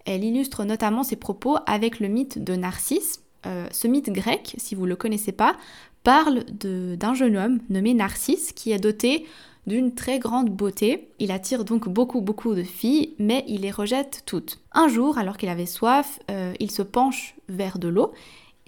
Elle 0.06 0.24
illustre 0.24 0.63
notamment 0.63 1.04
ses 1.04 1.18
propos 1.18 1.58
avec 1.66 2.00
le 2.00 2.08
mythe 2.08 2.44
de 2.44 2.56
Narcisse. 2.56 3.22
Euh, 3.46 3.68
ce 3.72 3.88
mythe 3.88 4.10
grec, 4.10 4.56
si 4.58 4.75
vous 4.75 4.84
ne 4.84 4.89
le 4.89 4.96
connaissez 4.96 5.32
pas, 5.32 5.56
parle 6.04 6.44
d'un 6.46 7.13
jeune 7.13 7.38
homme 7.38 7.60
nommé 7.70 7.94
Narcisse 7.94 8.51
qui 8.54 8.72
est 8.72 8.80
doté 8.80 9.25
d'une 9.68 9.94
très 9.94 10.20
grande 10.20 10.50
beauté. 10.50 11.10
Il 11.20 11.32
attire 11.32 11.63
donc 11.63 11.88
beaucoup 11.88 12.22
beaucoup 12.22 12.56
de 12.56 12.63
filles, 12.63 13.13
mais 13.20 13.44
il 13.48 13.62
les 13.62 13.72
rejette 13.72 14.24
toutes. 14.25 14.60
Un 14.72 14.88
jour, 14.88 15.18
alors 15.18 15.38
qu'il 15.38 15.50
avait 15.50 15.66
soif, 15.66 16.20
euh, 16.32 16.54
il 16.60 16.72
se 16.72 16.82
penche 16.82 17.36
vers 17.50 17.78
de 17.78 17.88
l'eau, 17.88 18.12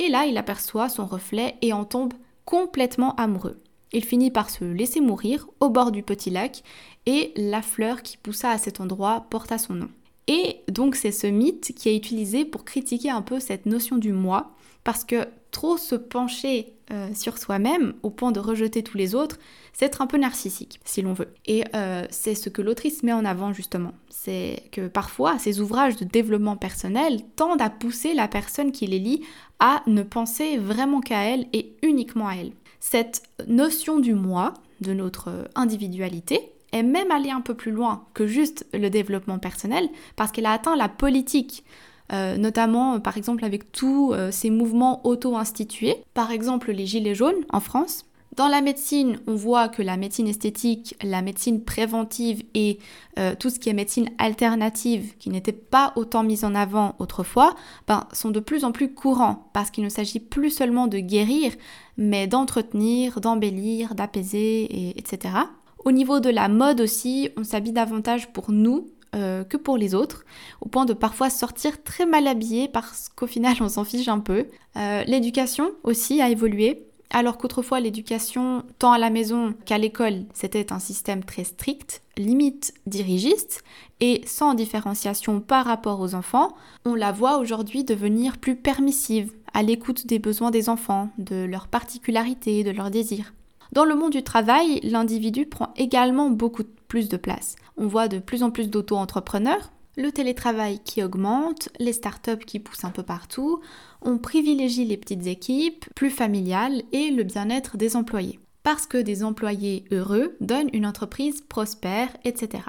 et 0.02 0.10
là 0.10 0.26
il 0.26 0.38
aperçoit 0.38 0.90
son 0.90 1.06
reflet 1.06 1.56
et 1.62 1.74
en 1.74 1.86
tombe 1.86 2.14
complètement 2.44 3.16
amoureux. 3.16 3.62
Il 3.94 4.04
finit 4.04 4.32
par 4.32 4.50
se 4.50 4.64
laisser 4.64 5.00
mourir 5.00 5.48
au 5.60 5.70
bord 5.70 5.92
du 5.92 6.02
petit 6.02 6.32
lac 6.32 6.64
et 7.06 7.32
la 7.36 7.62
fleur 7.62 8.02
qui 8.02 8.18
poussa 8.18 8.50
à 8.50 8.58
cet 8.58 8.82
endroit 8.82 9.28
porta 9.30 9.58
son 9.58 9.76
nom. 9.76 9.90
Et 10.28 10.62
donc 10.70 10.96
c'est 10.96 11.12
ce 11.12 11.28
mythe 11.28 11.74
qui 11.76 11.90
est 11.90 11.96
utilisé 11.96 12.46
pour 12.46 12.66
critiquer 12.66 13.12
un 13.12 13.22
peu 13.22 13.40
cette 13.40 13.66
notion 13.66 13.98
du 13.98 14.12
moi, 14.12 14.56
parce 14.84 15.04
que 15.04 15.28
trop 15.52 15.78
se 15.78 15.96
pencher 15.96 16.74
euh, 16.92 17.10
sur 17.14 17.38
soi-même 17.38 17.94
au 18.04 18.10
point 18.10 18.32
de 18.32 18.40
rejeter 18.40 18.84
tous 18.84 18.98
les 18.98 19.16
autres, 19.16 19.38
c'est 19.74 19.86
être 19.86 20.02
un 20.02 20.08
peu 20.08 20.18
narcissique, 20.18 20.80
si 20.84 21.02
l'on 21.02 21.14
veut. 21.14 21.30
Et 21.46 21.64
euh, 21.76 22.06
c'est 22.10 22.36
ce 22.36 22.50
que 22.50 22.62
l'autrice 22.62 23.04
met 23.04 23.14
en 23.14 23.24
avant 23.24 23.54
justement. 23.54 23.94
C'est 24.10 24.64
que 24.72 24.88
parfois, 24.88 25.40
ces 25.40 25.62
ouvrages 25.62 25.96
de 25.96 26.06
développement 26.06 26.58
personnel 26.58 27.22
tendent 27.36 27.62
à 27.62 27.70
pousser 27.70 28.14
la 28.14 28.28
personne 28.28 28.72
qui 28.72 28.88
les 28.88 29.00
lit 29.00 29.24
à 29.60 29.84
ne 29.88 30.04
penser 30.04 30.58
vraiment 30.58 31.02
qu'à 31.02 31.24
elle 31.24 31.48
et 31.54 31.76
uniquement 31.82 32.28
à 32.28 32.36
elle. 32.36 32.52
Cette 32.80 33.24
notion 33.48 34.00
du 34.00 34.14
moi, 34.14 34.54
de 34.82 34.94
notre 34.94 35.50
individualité, 35.56 36.52
est 36.72 36.84
même 36.84 37.12
allée 37.12 37.30
un 37.30 37.42
peu 37.42 37.54
plus 37.54 37.72
loin 37.72 38.06
que 38.14 38.28
juste 38.28 38.66
le 38.74 38.90
développement 38.90 39.40
personnel, 39.40 39.90
parce 40.16 40.32
qu'elle 40.32 40.46
a 40.46 40.52
atteint 40.52 40.76
la 40.76 40.90
politique. 40.90 41.64
Euh, 42.14 42.36
notamment 42.36 43.00
par 43.00 43.16
exemple 43.16 43.46
avec 43.46 43.72
tous 43.72 44.12
euh, 44.14 44.32
ces 44.32 44.50
mouvements 44.50 45.06
auto-institués, 45.06 45.96
par 46.14 46.32
exemple 46.32 46.72
les 46.72 46.86
Gilets 46.86 47.16
jaunes 47.16 47.46
en 47.52 47.62
France, 47.62 48.06
Dans 48.38 48.48
la 48.48 48.62
médecine, 48.62 49.20
on 49.28 49.36
voit 49.36 49.68
que 49.68 49.82
la 49.82 49.98
médecine 49.98 50.28
esthétique, 50.28 50.96
la 51.04 51.22
médecine 51.22 51.64
préventive 51.64 52.44
et 52.54 52.80
euh, 53.20 53.36
tout 53.38 53.50
ce 53.50 53.60
qui 53.60 53.70
est 53.70 53.74
médecine 53.74 54.10
alternative, 54.18 55.18
qui 55.20 55.30
n'était 55.30 55.52
pas 55.52 55.92
autant 55.98 56.24
mise 56.24 56.46
en 56.46 56.56
avant 56.56 56.96
autrefois, 57.00 57.56
ben, 57.88 58.08
sont 58.14 58.32
de 58.32 58.40
plus 58.40 58.64
en 58.64 58.72
plus 58.72 58.94
courants. 58.94 59.50
Parce 59.52 59.70
qu'il 59.70 59.84
ne 59.84 59.90
s'agit 59.90 60.22
plus 60.22 60.50
seulement 60.50 60.88
de 60.88 61.00
guérir, 61.00 61.52
mais 61.98 62.26
d'entretenir, 62.28 63.20
d'embellir, 63.20 63.96
d'apaiser, 63.96 64.98
etc. 64.98 65.36
Au 65.84 65.92
niveau 65.92 66.22
de 66.22 66.30
la 66.30 66.48
mode 66.48 66.80
aussi, 66.80 67.30
on 67.36 67.44
s'habille 67.44 67.74
davantage 67.74 68.32
pour 68.32 68.52
nous 68.52 68.88
euh, 69.14 69.44
que 69.44 69.58
pour 69.58 69.78
les 69.78 69.94
autres, 69.94 70.24
au 70.62 70.70
point 70.70 70.86
de 70.86 70.94
parfois 70.94 71.30
sortir 71.30 71.84
très 71.84 72.06
mal 72.06 72.28
habillé 72.28 72.68
parce 72.68 73.10
qu'au 73.10 73.28
final 73.28 73.58
on 73.60 73.70
s'en 73.70 73.84
fiche 73.84 74.08
un 74.08 74.20
peu. 74.20 74.48
Euh, 74.78 75.04
l'éducation 75.06 75.72
aussi 75.84 76.22
a 76.22 76.30
évolué. 76.30 76.88
Alors 77.10 77.38
qu'autrefois 77.38 77.82
l'éducation, 77.82 78.64
tant 78.80 78.94
à 78.94 78.98
la 78.98 79.10
maison 79.10 79.54
qu'à 79.66 79.78
l'école, 79.78 80.24
c'était 80.34 80.72
un 80.72 80.80
système 80.80 81.26
très 81.26 81.44
strict, 81.44 82.04
limite 82.16 82.74
dirigiste, 82.86 83.66
et 84.00 84.22
sans 84.26 84.54
différenciation 84.54 85.42
par 85.42 85.66
rapport 85.66 86.00
aux 86.00 86.16
enfants, 86.16 86.56
on 86.86 86.96
la 86.96 87.12
voit 87.12 87.38
aujourd'hui 87.38 87.84
devenir 87.84 88.38
plus 88.38 88.56
permissive, 88.56 89.34
à 89.54 89.62
l'écoute 89.62 90.08
des 90.08 90.20
besoins 90.20 90.52
des 90.52 90.70
enfants, 90.70 91.10
de 91.18 91.44
leurs 91.44 91.68
particularités, 91.68 92.64
de 92.64 92.72
leurs 92.72 92.92
désirs. 92.92 93.34
Dans 93.74 93.86
le 93.86 93.96
monde 93.96 94.12
du 94.12 94.24
travail, 94.24 94.80
l'individu 94.84 95.46
prend 95.46 95.74
également 95.78 96.30
beaucoup 96.30 96.64
plus 96.88 97.08
de 97.08 97.18
place. 97.18 97.56
On 97.84 97.88
voit 97.88 98.08
de 98.08 98.20
plus 98.20 98.44
en 98.44 98.52
plus 98.52 98.70
d'auto-entrepreneurs, 98.70 99.72
le 99.98 100.12
télétravail 100.12 100.80
qui 100.86 101.02
augmente, 101.02 101.70
les 101.80 101.94
startups 101.94 102.46
qui 102.46 102.60
poussent 102.60 102.84
un 102.84 102.92
peu 102.92 103.02
partout, 103.02 103.60
on 104.04 104.20
privilégie 104.20 104.86
les 104.86 104.98
petites 104.98 105.26
équipes, 105.26 105.86
plus 105.96 106.12
familiales, 106.12 106.84
et 106.92 107.10
le 107.10 107.24
bien-être 107.24 107.78
des 107.78 107.96
employés. 107.96 108.40
Parce 108.62 108.86
que 108.86 109.00
des 109.00 109.24
employés 109.24 109.86
heureux 109.90 110.38
donnent 110.42 110.70
une 110.74 110.86
entreprise 110.86 111.42
prospère, 111.42 112.10
etc. 112.24 112.62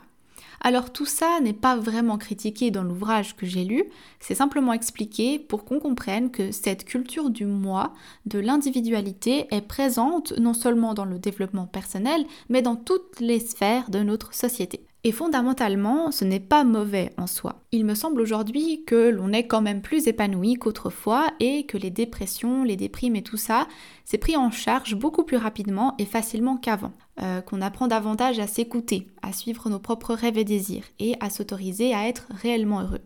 Alors 0.62 0.90
tout 0.90 1.04
ça 1.04 1.40
n'est 1.42 1.52
pas 1.52 1.76
vraiment 1.76 2.16
critiqué 2.16 2.70
dans 2.70 2.82
l'ouvrage 2.82 3.36
que 3.36 3.44
j'ai 3.44 3.64
lu, 3.64 3.84
c'est 4.18 4.34
simplement 4.34 4.72
expliqué 4.72 5.38
pour 5.38 5.66
qu'on 5.66 5.78
comprenne 5.78 6.30
que 6.30 6.52
cette 6.52 6.86
culture 6.86 7.28
du 7.28 7.44
moi, 7.44 7.92
de 8.24 8.38
l'individualité, 8.38 9.46
est 9.50 9.60
présente 9.60 10.32
non 10.38 10.54
seulement 10.54 10.94
dans 10.94 11.04
le 11.04 11.18
développement 11.18 11.66
personnel, 11.66 12.24
mais 12.48 12.62
dans 12.62 12.76
toutes 12.76 13.20
les 13.20 13.40
sphères 13.40 13.90
de 13.90 13.98
notre 13.98 14.32
société. 14.32 14.86
Et 15.04 15.10
fondamentalement, 15.10 16.12
ce 16.12 16.24
n'est 16.24 16.38
pas 16.38 16.62
mauvais 16.62 17.12
en 17.16 17.26
soi. 17.26 17.64
Il 17.72 17.84
me 17.84 17.96
semble 17.96 18.20
aujourd'hui 18.20 18.84
que 18.84 19.08
l'on 19.08 19.32
est 19.32 19.48
quand 19.48 19.60
même 19.60 19.82
plus 19.82 20.06
épanoui 20.06 20.54
qu'autrefois 20.54 21.26
et 21.40 21.66
que 21.66 21.76
les 21.76 21.90
dépressions, 21.90 22.62
les 22.62 22.76
déprimes 22.76 23.16
et 23.16 23.22
tout 23.22 23.36
ça, 23.36 23.66
c'est 24.04 24.18
pris 24.18 24.36
en 24.36 24.52
charge 24.52 24.94
beaucoup 24.94 25.24
plus 25.24 25.36
rapidement 25.36 25.96
et 25.98 26.04
facilement 26.04 26.56
qu'avant. 26.56 26.92
Euh, 27.20 27.40
qu'on 27.40 27.60
apprend 27.60 27.88
davantage 27.88 28.38
à 28.38 28.46
s'écouter, 28.46 29.08
à 29.22 29.32
suivre 29.32 29.68
nos 29.68 29.80
propres 29.80 30.14
rêves 30.14 30.38
et 30.38 30.44
désirs 30.44 30.84
et 31.00 31.14
à 31.18 31.30
s'autoriser 31.30 31.92
à 31.94 32.06
être 32.06 32.28
réellement 32.30 32.80
heureux. 32.80 33.02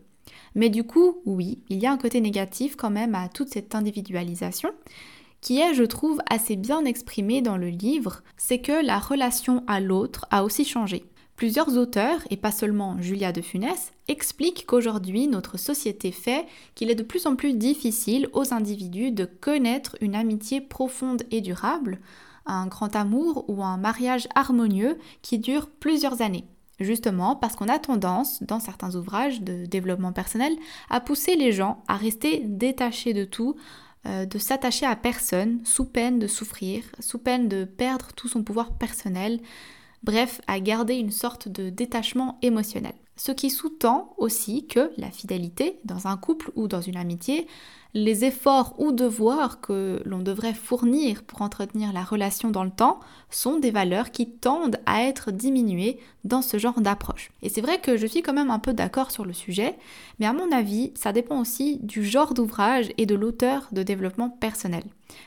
Mais 0.53 0.69
du 0.69 0.83
coup, 0.83 1.17
oui, 1.25 1.59
il 1.69 1.79
y 1.79 1.87
a 1.87 1.91
un 1.91 1.97
côté 1.97 2.21
négatif 2.21 2.75
quand 2.75 2.91
même 2.91 3.15
à 3.15 3.27
toute 3.27 3.49
cette 3.49 3.73
individualisation 3.73 4.69
qui 5.41 5.59
est, 5.59 5.73
je 5.73 5.83
trouve, 5.83 6.19
assez 6.29 6.55
bien 6.55 6.85
exprimé 6.85 7.41
dans 7.41 7.57
le 7.57 7.69
livre, 7.69 8.23
c'est 8.37 8.59
que 8.59 8.85
la 8.85 8.97
relation 8.97 9.63
à 9.67 9.79
l'autre 9.79 10.25
a 10.31 10.43
aussi 10.43 10.65
changé. 10.65 11.03
Plusieurs 11.37 11.77
auteurs, 11.77 12.21
et 12.31 12.35
pas 12.35 12.49
seulement 12.51 12.99
Julia 12.99 13.31
de 13.31 13.41
Funès, 13.41 13.93
expliquent 14.07 14.65
qu'aujourd'hui 14.65 15.27
notre 15.27 15.59
société 15.59 16.11
fait 16.11 16.47
qu'il 16.73 16.89
est 16.89 16.95
de 16.95 17.03
plus 17.03 17.27
en 17.27 17.35
plus 17.35 17.53
difficile 17.53 18.27
aux 18.33 18.55
individus 18.55 19.11
de 19.11 19.25
connaître 19.25 19.95
une 20.01 20.15
amitié 20.15 20.61
profonde 20.61 21.21
et 21.29 21.41
durable, 21.41 21.99
un 22.47 22.65
grand 22.65 22.95
amour 22.95 23.45
ou 23.49 23.63
un 23.63 23.77
mariage 23.77 24.27
harmonieux 24.33 24.97
qui 25.21 25.37
dure 25.37 25.69
plusieurs 25.69 26.23
années. 26.23 26.45
Justement 26.79 27.35
parce 27.35 27.55
qu'on 27.55 27.69
a 27.69 27.77
tendance, 27.77 28.41
dans 28.41 28.59
certains 28.59 28.95
ouvrages 28.95 29.41
de 29.41 29.67
développement 29.67 30.13
personnel, 30.13 30.55
à 30.89 30.99
pousser 31.01 31.35
les 31.35 31.51
gens 31.51 31.83
à 31.87 31.97
rester 31.97 32.41
détachés 32.45 33.13
de 33.13 33.25
tout, 33.25 33.55
euh, 34.07 34.25
de 34.25 34.39
s'attacher 34.39 34.87
à 34.87 34.95
personne, 34.95 35.59
sous 35.65 35.85
peine 35.85 36.17
de 36.17 36.25
souffrir, 36.25 36.83
sous 36.99 37.19
peine 37.19 37.47
de 37.47 37.63
perdre 37.63 38.07
tout 38.15 38.27
son 38.27 38.41
pouvoir 38.41 38.71
personnel, 38.71 39.39
bref, 40.07 40.39
à 40.47 40.61
garder 40.61 40.95
une 40.95 41.11
sorte 41.11 41.49
de 41.49 41.69
détachement 41.69 42.39
émotionnel. 42.41 42.93
Ce 43.17 43.33
qui 43.33 43.49
sous-tend 43.49 44.13
aussi 44.17 44.65
que 44.65 44.91
la 44.95 45.11
fidélité 45.11 45.79
dans 45.83 46.07
un 46.07 46.15
couple 46.15 46.49
ou 46.55 46.69
dans 46.69 46.79
une 46.79 46.95
amitié 46.95 47.45
les 47.97 48.25
efforts 48.25 48.75
ou 48.77 48.91
devoirs 48.91 49.59
que 49.59 50.03
l'on 50.05 50.19
devrait 50.19 50.53
fournir 50.53 51.23
pour 51.23 51.41
entretenir 51.41 51.91
la 51.91 52.03
relation 52.03 52.51
dans 52.51 52.63
le 52.63 52.69
temps 52.69 52.99
sont 53.31 53.57
des 53.57 53.71
valeurs 53.71 54.11
qui 54.11 54.29
tendent 54.29 54.79
à 54.85 55.01
être 55.01 55.31
diminuées 55.31 55.99
dans 56.23 56.43
ce 56.43 56.59
genre 56.59 56.79
d'approche. 56.79 57.31
Et 57.41 57.49
c'est 57.49 57.61
vrai 57.61 57.81
que 57.81 57.97
je 57.97 58.05
suis 58.05 58.21
quand 58.21 58.33
même 58.33 58.51
un 58.51 58.59
peu 58.59 58.73
d'accord 58.73 59.09
sur 59.09 59.25
le 59.25 59.33
sujet, 59.33 59.75
mais 60.19 60.27
à 60.27 60.33
mon 60.33 60.51
avis, 60.51 60.91
ça 60.93 61.11
dépend 61.11 61.41
aussi 61.41 61.79
du 61.81 62.05
genre 62.05 62.35
d'ouvrage 62.35 62.91
et 62.99 63.07
de 63.07 63.15
l'auteur 63.15 63.67
de 63.71 63.81
développement 63.81 64.29
personnel. 64.29 64.83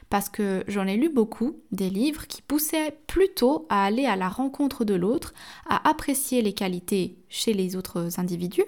Parce 0.08 0.28
que 0.28 0.62
j'en 0.68 0.86
ai 0.86 0.96
lu 0.96 1.08
beaucoup, 1.08 1.56
des 1.72 1.90
livres 1.90 2.28
qui 2.28 2.40
poussaient 2.40 2.96
plutôt 3.08 3.66
à 3.68 3.84
aller 3.84 4.06
à 4.06 4.14
la 4.14 4.28
rencontre 4.28 4.84
de 4.84 4.94
l'autre, 4.94 5.34
à 5.68 5.88
apprécier 5.88 6.40
les 6.40 6.52
qualités 6.52 7.16
chez 7.28 7.52
les 7.52 7.74
autres 7.74 8.20
individus, 8.20 8.64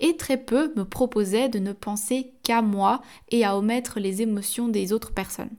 et 0.00 0.16
très 0.16 0.36
peu 0.36 0.72
me 0.76 0.84
proposaient 0.84 1.48
de 1.48 1.58
ne 1.58 1.72
penser 1.72 2.32
qu'à 2.42 2.62
moi 2.62 3.02
et 3.30 3.44
à 3.44 3.56
omettre 3.56 4.00
les 4.00 4.22
émotions 4.22 4.68
des 4.68 4.92
autres 4.92 5.12
personnes. 5.12 5.50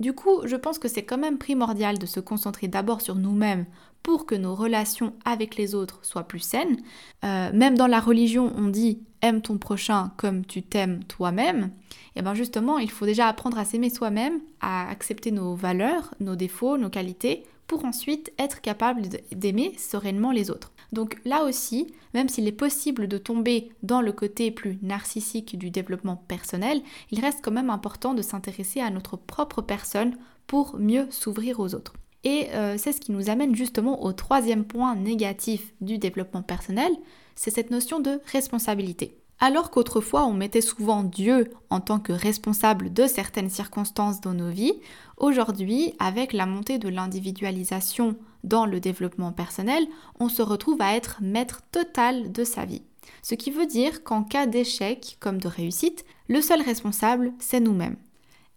Du 0.00 0.12
coup, 0.12 0.40
je 0.44 0.56
pense 0.56 0.78
que 0.78 0.88
c'est 0.88 1.04
quand 1.04 1.18
même 1.18 1.38
primordial 1.38 1.98
de 1.98 2.06
se 2.06 2.20
concentrer 2.20 2.66
d'abord 2.66 3.00
sur 3.00 3.14
nous-mêmes 3.14 3.66
pour 4.02 4.26
que 4.26 4.34
nos 4.34 4.54
relations 4.54 5.14
avec 5.24 5.56
les 5.56 5.74
autres 5.74 6.00
soient 6.02 6.28
plus 6.28 6.40
saines. 6.40 6.76
Euh, 7.24 7.50
même 7.54 7.76
dans 7.76 7.86
la 7.86 8.00
religion, 8.00 8.52
on 8.56 8.68
dit 8.68 9.00
aime 9.22 9.40
ton 9.40 9.56
prochain 9.56 10.12
comme 10.16 10.44
tu 10.44 10.62
t'aimes 10.62 11.02
toi-même. 11.04 11.70
Et 12.16 12.22
bien 12.22 12.34
justement, 12.34 12.78
il 12.78 12.90
faut 12.90 13.06
déjà 13.06 13.28
apprendre 13.28 13.58
à 13.58 13.64
s'aimer 13.64 13.88
soi-même, 13.88 14.40
à 14.60 14.88
accepter 14.90 15.30
nos 15.30 15.54
valeurs, 15.54 16.14
nos 16.20 16.36
défauts, 16.36 16.76
nos 16.76 16.90
qualités, 16.90 17.44
pour 17.66 17.84
ensuite 17.86 18.32
être 18.38 18.60
capable 18.60 19.02
d'aimer 19.32 19.74
sereinement 19.78 20.32
les 20.32 20.50
autres. 20.50 20.73
Donc 20.94 21.18
là 21.24 21.44
aussi, 21.44 21.92
même 22.14 22.28
s'il 22.28 22.46
est 22.46 22.52
possible 22.52 23.08
de 23.08 23.18
tomber 23.18 23.72
dans 23.82 24.00
le 24.00 24.12
côté 24.12 24.50
plus 24.50 24.78
narcissique 24.80 25.58
du 25.58 25.70
développement 25.70 26.16
personnel, 26.16 26.80
il 27.10 27.20
reste 27.20 27.40
quand 27.42 27.50
même 27.50 27.70
important 27.70 28.14
de 28.14 28.22
s'intéresser 28.22 28.80
à 28.80 28.90
notre 28.90 29.16
propre 29.16 29.60
personne 29.60 30.16
pour 30.46 30.78
mieux 30.78 31.06
s'ouvrir 31.10 31.60
aux 31.60 31.74
autres. 31.74 31.94
Et 32.22 32.48
euh, 32.54 32.76
c'est 32.78 32.92
ce 32.92 33.00
qui 33.00 33.12
nous 33.12 33.28
amène 33.28 33.54
justement 33.54 34.02
au 34.04 34.12
troisième 34.12 34.64
point 34.64 34.94
négatif 34.94 35.74
du 35.80 35.98
développement 35.98 36.42
personnel, 36.42 36.92
c'est 37.34 37.50
cette 37.50 37.70
notion 37.70 38.00
de 38.00 38.20
responsabilité. 38.32 39.18
Alors 39.40 39.70
qu'autrefois 39.70 40.24
on 40.24 40.32
mettait 40.32 40.60
souvent 40.60 41.02
Dieu 41.02 41.52
en 41.68 41.80
tant 41.80 41.98
que 41.98 42.12
responsable 42.12 42.92
de 42.92 43.06
certaines 43.06 43.50
circonstances 43.50 44.20
dans 44.20 44.32
nos 44.32 44.48
vies, 44.48 44.74
aujourd'hui, 45.16 45.94
avec 45.98 46.32
la 46.32 46.46
montée 46.46 46.78
de 46.78 46.88
l'individualisation 46.88 48.16
dans 48.44 48.66
le 48.66 48.78
développement 48.78 49.32
personnel, 49.32 49.86
on 50.20 50.28
se 50.28 50.42
retrouve 50.42 50.80
à 50.80 50.94
être 50.94 51.18
maître 51.20 51.62
total 51.72 52.30
de 52.30 52.44
sa 52.44 52.64
vie. 52.64 52.82
Ce 53.22 53.34
qui 53.34 53.50
veut 53.50 53.66
dire 53.66 54.04
qu'en 54.04 54.22
cas 54.22 54.46
d'échec 54.46 55.16
comme 55.18 55.38
de 55.38 55.48
réussite, 55.48 56.04
le 56.28 56.40
seul 56.40 56.62
responsable, 56.62 57.32
c'est 57.38 57.60
nous-mêmes. 57.60 57.96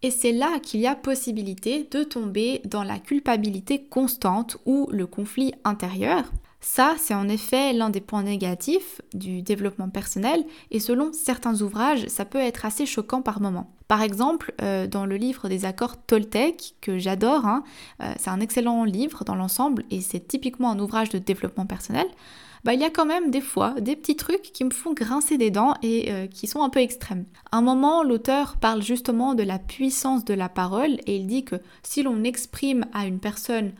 Et 0.03 0.11
c'est 0.11 0.31
là 0.31 0.59
qu'il 0.59 0.79
y 0.79 0.87
a 0.87 0.95
possibilité 0.95 1.87
de 1.89 2.03
tomber 2.03 2.61
dans 2.65 2.83
la 2.83 2.99
culpabilité 2.99 3.85
constante 3.85 4.57
ou 4.65 4.87
le 4.91 5.07
conflit 5.07 5.53
intérieur, 5.63 6.31
ça, 6.59 6.95
c'est 6.97 7.13
en 7.13 7.29
effet 7.29 7.71
l'un 7.73 7.89
des 7.89 8.01
points 8.01 8.23
négatifs 8.23 9.01
du 9.13 9.41
développement 9.41 9.89
personnel 9.89 10.43
et 10.71 10.79
selon 10.79 11.13
certains 11.13 11.61
ouvrages, 11.61 12.07
ça 12.07 12.25
peut 12.25 12.39
être 12.39 12.65
assez 12.65 12.85
choquant 12.85 13.21
par 13.21 13.41
moments. 13.41 13.71
Par 13.87 14.01
exemple, 14.01 14.53
euh, 14.61 14.87
dans 14.87 15.05
le 15.05 15.15
livre 15.17 15.49
des 15.49 15.65
accords 15.65 16.03
Toltec, 16.05 16.75
que 16.81 16.97
j'adore, 16.97 17.45
hein, 17.45 17.63
euh, 18.01 18.11
c'est 18.17 18.31
un 18.31 18.39
excellent 18.39 18.83
livre 18.83 19.23
dans 19.23 19.35
l'ensemble 19.35 19.83
et 19.91 20.01
c'est 20.01 20.27
typiquement 20.27 20.71
un 20.71 20.79
ouvrage 20.79 21.09
de 21.09 21.19
développement 21.19 21.67
personnel, 21.67 22.07
bah, 22.63 22.73
il 22.73 22.81
y 22.81 22.85
a 22.85 22.89
quand 22.89 23.05
même 23.05 23.31
des 23.31 23.39
fois 23.39 23.79
des 23.79 23.95
petits 23.95 24.15
trucs 24.15 24.41
qui 24.41 24.65
me 24.65 24.71
font 24.71 24.93
grincer 24.93 25.37
des 25.37 25.51
dents 25.51 25.75
et 25.83 26.11
euh, 26.11 26.27
qui 26.27 26.47
sont 26.47 26.63
un 26.63 26.69
peu 26.69 26.79
extrêmes. 26.79 27.25
À 27.51 27.59
un 27.59 27.61
moment, 27.61 28.03
l'auteur 28.03 28.57
parle 28.57 28.81
justement 28.81 29.35
de 29.35 29.43
la 29.43 29.59
puissance 29.59 30.25
de 30.25 30.33
la 30.33 30.49
parole 30.49 30.97
et 31.05 31.17
il 31.17 31.27
dit 31.27 31.45
que 31.45 31.55
si 31.83 32.03
l'on 32.03 32.23
exprime 32.23 32.85
à 32.93 33.05
une 33.05 33.19
personne 33.19 33.73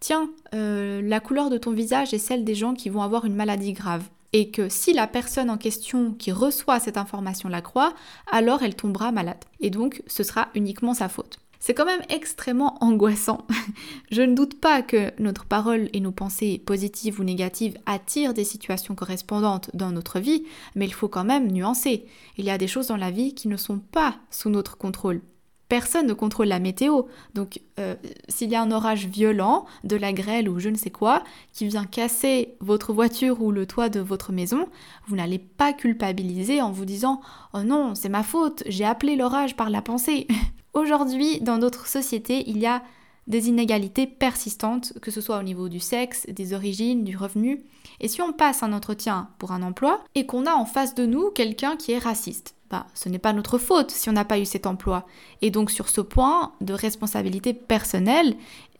tiens, 0.00 0.30
euh, 0.54 1.00
la 1.02 1.20
couleur 1.20 1.50
de 1.50 1.58
ton 1.58 1.70
visage 1.70 2.12
est 2.12 2.18
celle 2.18 2.44
des 2.44 2.54
gens 2.54 2.74
qui 2.74 2.88
vont 2.88 3.02
avoir 3.02 3.24
une 3.24 3.36
maladie 3.36 3.72
grave. 3.72 4.02
Et 4.32 4.50
que 4.50 4.68
si 4.68 4.92
la 4.92 5.06
personne 5.06 5.50
en 5.50 5.58
question 5.58 6.12
qui 6.12 6.30
reçoit 6.32 6.80
cette 6.80 6.96
information 6.96 7.48
la 7.48 7.62
croit, 7.62 7.94
alors 8.30 8.62
elle 8.62 8.76
tombera 8.76 9.12
malade. 9.12 9.44
Et 9.60 9.70
donc, 9.70 10.02
ce 10.06 10.22
sera 10.22 10.48
uniquement 10.54 10.94
sa 10.94 11.08
faute. 11.08 11.38
C'est 11.62 11.74
quand 11.74 11.84
même 11.84 12.02
extrêmement 12.08 12.82
angoissant. 12.82 13.46
Je 14.10 14.22
ne 14.22 14.34
doute 14.34 14.58
pas 14.58 14.80
que 14.80 15.12
notre 15.18 15.44
parole 15.44 15.90
et 15.92 16.00
nos 16.00 16.10
pensées 16.10 16.62
positives 16.64 17.20
ou 17.20 17.24
négatives 17.24 17.76
attirent 17.84 18.32
des 18.32 18.44
situations 18.44 18.94
correspondantes 18.94 19.70
dans 19.74 19.92
notre 19.92 20.20
vie, 20.20 20.44
mais 20.74 20.86
il 20.86 20.94
faut 20.94 21.08
quand 21.08 21.24
même 21.24 21.52
nuancer. 21.52 22.06
Il 22.38 22.46
y 22.46 22.50
a 22.50 22.56
des 22.56 22.66
choses 22.66 22.86
dans 22.86 22.96
la 22.96 23.10
vie 23.10 23.34
qui 23.34 23.48
ne 23.48 23.58
sont 23.58 23.78
pas 23.78 24.16
sous 24.30 24.48
notre 24.48 24.78
contrôle. 24.78 25.20
Personne 25.70 26.08
ne 26.08 26.12
contrôle 26.12 26.48
la 26.48 26.58
météo. 26.58 27.02
Donc 27.32 27.60
euh, 27.78 27.94
s'il 28.28 28.50
y 28.50 28.56
a 28.56 28.60
un 28.60 28.72
orage 28.72 29.06
violent, 29.06 29.64
de 29.84 29.96
la 29.96 30.12
grêle 30.12 30.48
ou 30.50 30.58
je 30.58 30.68
ne 30.68 30.76
sais 30.76 30.90
quoi, 30.90 31.22
qui 31.54 31.66
vient 31.66 31.86
casser 31.86 32.54
votre 32.60 32.92
voiture 32.92 33.40
ou 33.40 33.52
le 33.52 33.64
toit 33.64 33.88
de 33.88 34.00
votre 34.00 34.32
maison, 34.32 34.68
vous 35.06 35.16
n'allez 35.16 35.38
pas 35.38 35.72
culpabiliser 35.72 36.60
en 36.60 36.72
vous 36.72 36.84
disant⁇ 36.84 37.14
Oh 37.54 37.62
non, 37.62 37.94
c'est 37.94 38.10
ma 38.10 38.24
faute, 38.24 38.62
j'ai 38.66 38.84
appelé 38.84 39.16
l'orage 39.16 39.56
par 39.56 39.70
la 39.70 39.80
pensée⁇ 39.80 40.26
Aujourd'hui, 40.74 41.40
dans 41.40 41.58
notre 41.58 41.86
société, 41.86 42.44
il 42.48 42.58
y 42.58 42.66
a 42.66 42.82
des 43.26 43.48
inégalités 43.48 44.06
persistantes, 44.06 44.92
que 45.00 45.10
ce 45.10 45.20
soit 45.20 45.38
au 45.38 45.42
niveau 45.42 45.68
du 45.68 45.80
sexe, 45.80 46.26
des 46.28 46.52
origines, 46.52 47.04
du 47.04 47.16
revenu. 47.16 47.62
Et 48.00 48.08
si 48.08 48.20
on 48.22 48.32
passe 48.32 48.62
un 48.62 48.72
entretien 48.72 49.28
pour 49.38 49.52
un 49.52 49.62
emploi 49.62 50.00
et 50.14 50.26
qu'on 50.26 50.46
a 50.46 50.52
en 50.52 50.64
face 50.64 50.94
de 50.94 51.06
nous 51.06 51.30
quelqu'un 51.30 51.76
qui 51.76 51.92
est 51.92 51.98
raciste, 51.98 52.54
bah, 52.70 52.86
ce 52.94 53.08
n'est 53.08 53.18
pas 53.18 53.32
notre 53.32 53.58
faute 53.58 53.90
si 53.90 54.08
on 54.08 54.12
n'a 54.12 54.24
pas 54.24 54.38
eu 54.38 54.44
cet 54.44 54.66
emploi. 54.66 55.06
Et 55.42 55.50
donc 55.50 55.70
sur 55.70 55.88
ce 55.88 56.00
point 56.00 56.52
de 56.60 56.72
responsabilité 56.72 57.52
personnelle, 57.52 58.36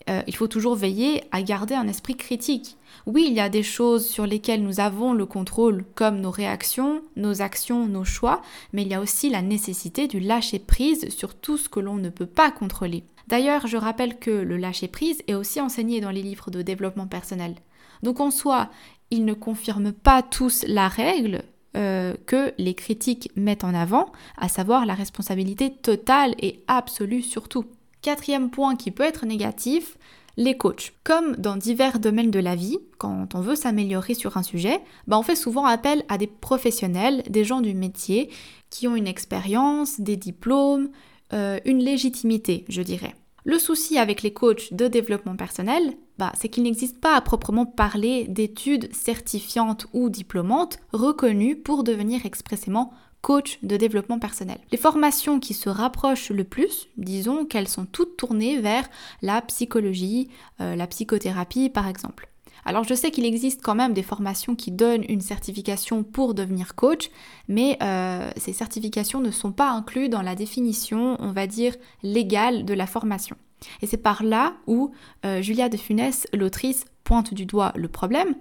euh, 0.08 0.22
il 0.26 0.34
faut 0.34 0.48
toujours 0.48 0.76
veiller 0.76 1.22
à 1.32 1.42
garder 1.42 1.74
un 1.74 1.88
esprit 1.88 2.16
critique. 2.16 2.76
Oui, 3.06 3.26
il 3.28 3.34
y 3.34 3.40
a 3.40 3.48
des 3.48 3.62
choses 3.62 4.06
sur 4.06 4.26
lesquelles 4.26 4.62
nous 4.62 4.80
avons 4.80 5.12
le 5.12 5.26
contrôle, 5.26 5.84
comme 5.94 6.20
nos 6.20 6.30
réactions, 6.30 7.02
nos 7.16 7.42
actions, 7.42 7.86
nos 7.86 8.04
choix, 8.04 8.42
mais 8.72 8.82
il 8.82 8.88
y 8.88 8.94
a 8.94 9.00
aussi 9.00 9.28
la 9.28 9.42
nécessité 9.42 10.08
du 10.08 10.20
lâcher-prise 10.20 11.08
sur 11.10 11.34
tout 11.34 11.56
ce 11.56 11.68
que 11.68 11.80
l'on 11.80 11.96
ne 11.96 12.10
peut 12.10 12.26
pas 12.26 12.50
contrôler. 12.50 13.04
D'ailleurs, 13.28 13.66
je 13.66 13.76
rappelle 13.76 14.18
que 14.18 14.30
le 14.30 14.56
lâcher-prise 14.56 15.22
est 15.28 15.34
aussi 15.34 15.60
enseigné 15.60 16.00
dans 16.00 16.10
les 16.10 16.22
livres 16.22 16.50
de 16.50 16.62
développement 16.62 17.06
personnel. 17.06 17.54
Donc 18.02 18.20
en 18.20 18.30
soi, 18.30 18.70
il 19.10 19.24
ne 19.24 19.34
confirme 19.34 19.92
pas 19.92 20.22
tous 20.22 20.64
la 20.66 20.88
règle, 20.88 21.42
euh, 21.76 22.14
que 22.26 22.52
les 22.58 22.74
critiques 22.74 23.30
mettent 23.36 23.64
en 23.64 23.74
avant, 23.74 24.10
à 24.36 24.48
savoir 24.48 24.86
la 24.86 24.94
responsabilité 24.94 25.70
totale 25.70 26.34
et 26.38 26.64
absolue 26.66 27.22
surtout. 27.22 27.64
Quatrième 28.02 28.50
point 28.50 28.76
qui 28.76 28.90
peut 28.90 29.04
être 29.04 29.26
négatif, 29.26 29.96
les 30.36 30.56
coachs. 30.56 30.92
Comme 31.04 31.36
dans 31.36 31.56
divers 31.56 31.98
domaines 31.98 32.30
de 32.30 32.38
la 32.38 32.56
vie, 32.56 32.78
quand 32.98 33.34
on 33.34 33.40
veut 33.40 33.56
s'améliorer 33.56 34.14
sur 34.14 34.36
un 34.36 34.42
sujet, 34.42 34.80
bah 35.06 35.18
on 35.18 35.22
fait 35.22 35.36
souvent 35.36 35.66
appel 35.66 36.04
à 36.08 36.18
des 36.18 36.26
professionnels, 36.26 37.22
des 37.28 37.44
gens 37.44 37.60
du 37.60 37.74
métier, 37.74 38.30
qui 38.70 38.88
ont 38.88 38.96
une 38.96 39.06
expérience, 39.06 40.00
des 40.00 40.16
diplômes, 40.16 40.90
euh, 41.32 41.60
une 41.64 41.80
légitimité, 41.80 42.64
je 42.68 42.82
dirais. 42.82 43.14
Le 43.44 43.58
souci 43.58 43.98
avec 43.98 44.22
les 44.22 44.32
coachs 44.32 44.74
de 44.74 44.86
développement 44.86 45.36
personnel, 45.36 45.94
bah, 46.18 46.32
c'est 46.36 46.48
qu'il 46.48 46.62
n'existe 46.62 47.00
pas 47.00 47.16
à 47.16 47.20
proprement 47.20 47.64
parler 47.64 48.26
d'études 48.28 48.94
certifiantes 48.94 49.86
ou 49.92 50.10
diplômantes 50.10 50.78
reconnues 50.92 51.56
pour 51.56 51.82
devenir 51.82 52.26
expressément 52.26 52.92
coach 53.22 53.58
de 53.62 53.76
développement 53.76 54.18
personnel. 54.18 54.58
Les 54.72 54.78
formations 54.78 55.40
qui 55.40 55.54
se 55.54 55.68
rapprochent 55.68 56.30
le 56.30 56.44
plus, 56.44 56.88
disons 56.96 57.44
qu'elles 57.44 57.68
sont 57.68 57.86
toutes 57.86 58.16
tournées 58.16 58.58
vers 58.60 58.88
la 59.22 59.42
psychologie, 59.42 60.28
euh, 60.60 60.76
la 60.76 60.86
psychothérapie 60.86 61.68
par 61.68 61.86
exemple. 61.86 62.29
Alors 62.64 62.84
je 62.84 62.94
sais 62.94 63.10
qu'il 63.10 63.24
existe 63.24 63.62
quand 63.62 63.74
même 63.74 63.94
des 63.94 64.02
formations 64.02 64.54
qui 64.54 64.70
donnent 64.70 65.04
une 65.08 65.20
certification 65.20 66.02
pour 66.02 66.34
devenir 66.34 66.74
coach, 66.74 67.10
mais 67.48 67.78
euh, 67.82 68.30
ces 68.36 68.52
certifications 68.52 69.20
ne 69.20 69.30
sont 69.30 69.52
pas 69.52 69.70
incluses 69.70 70.10
dans 70.10 70.22
la 70.22 70.34
définition, 70.34 71.16
on 71.20 71.32
va 71.32 71.46
dire, 71.46 71.74
légale 72.02 72.64
de 72.64 72.74
la 72.74 72.86
formation. 72.86 73.36
Et 73.82 73.86
c'est 73.86 73.96
par 73.96 74.22
là 74.22 74.54
où 74.66 74.92
euh, 75.24 75.42
Julia 75.42 75.68
de 75.68 75.76
Funès, 75.76 76.26
l'autrice, 76.32 76.84
pointe 77.04 77.34
du 77.34 77.46
doigt 77.46 77.72
le 77.76 77.88
problème. 77.88 78.34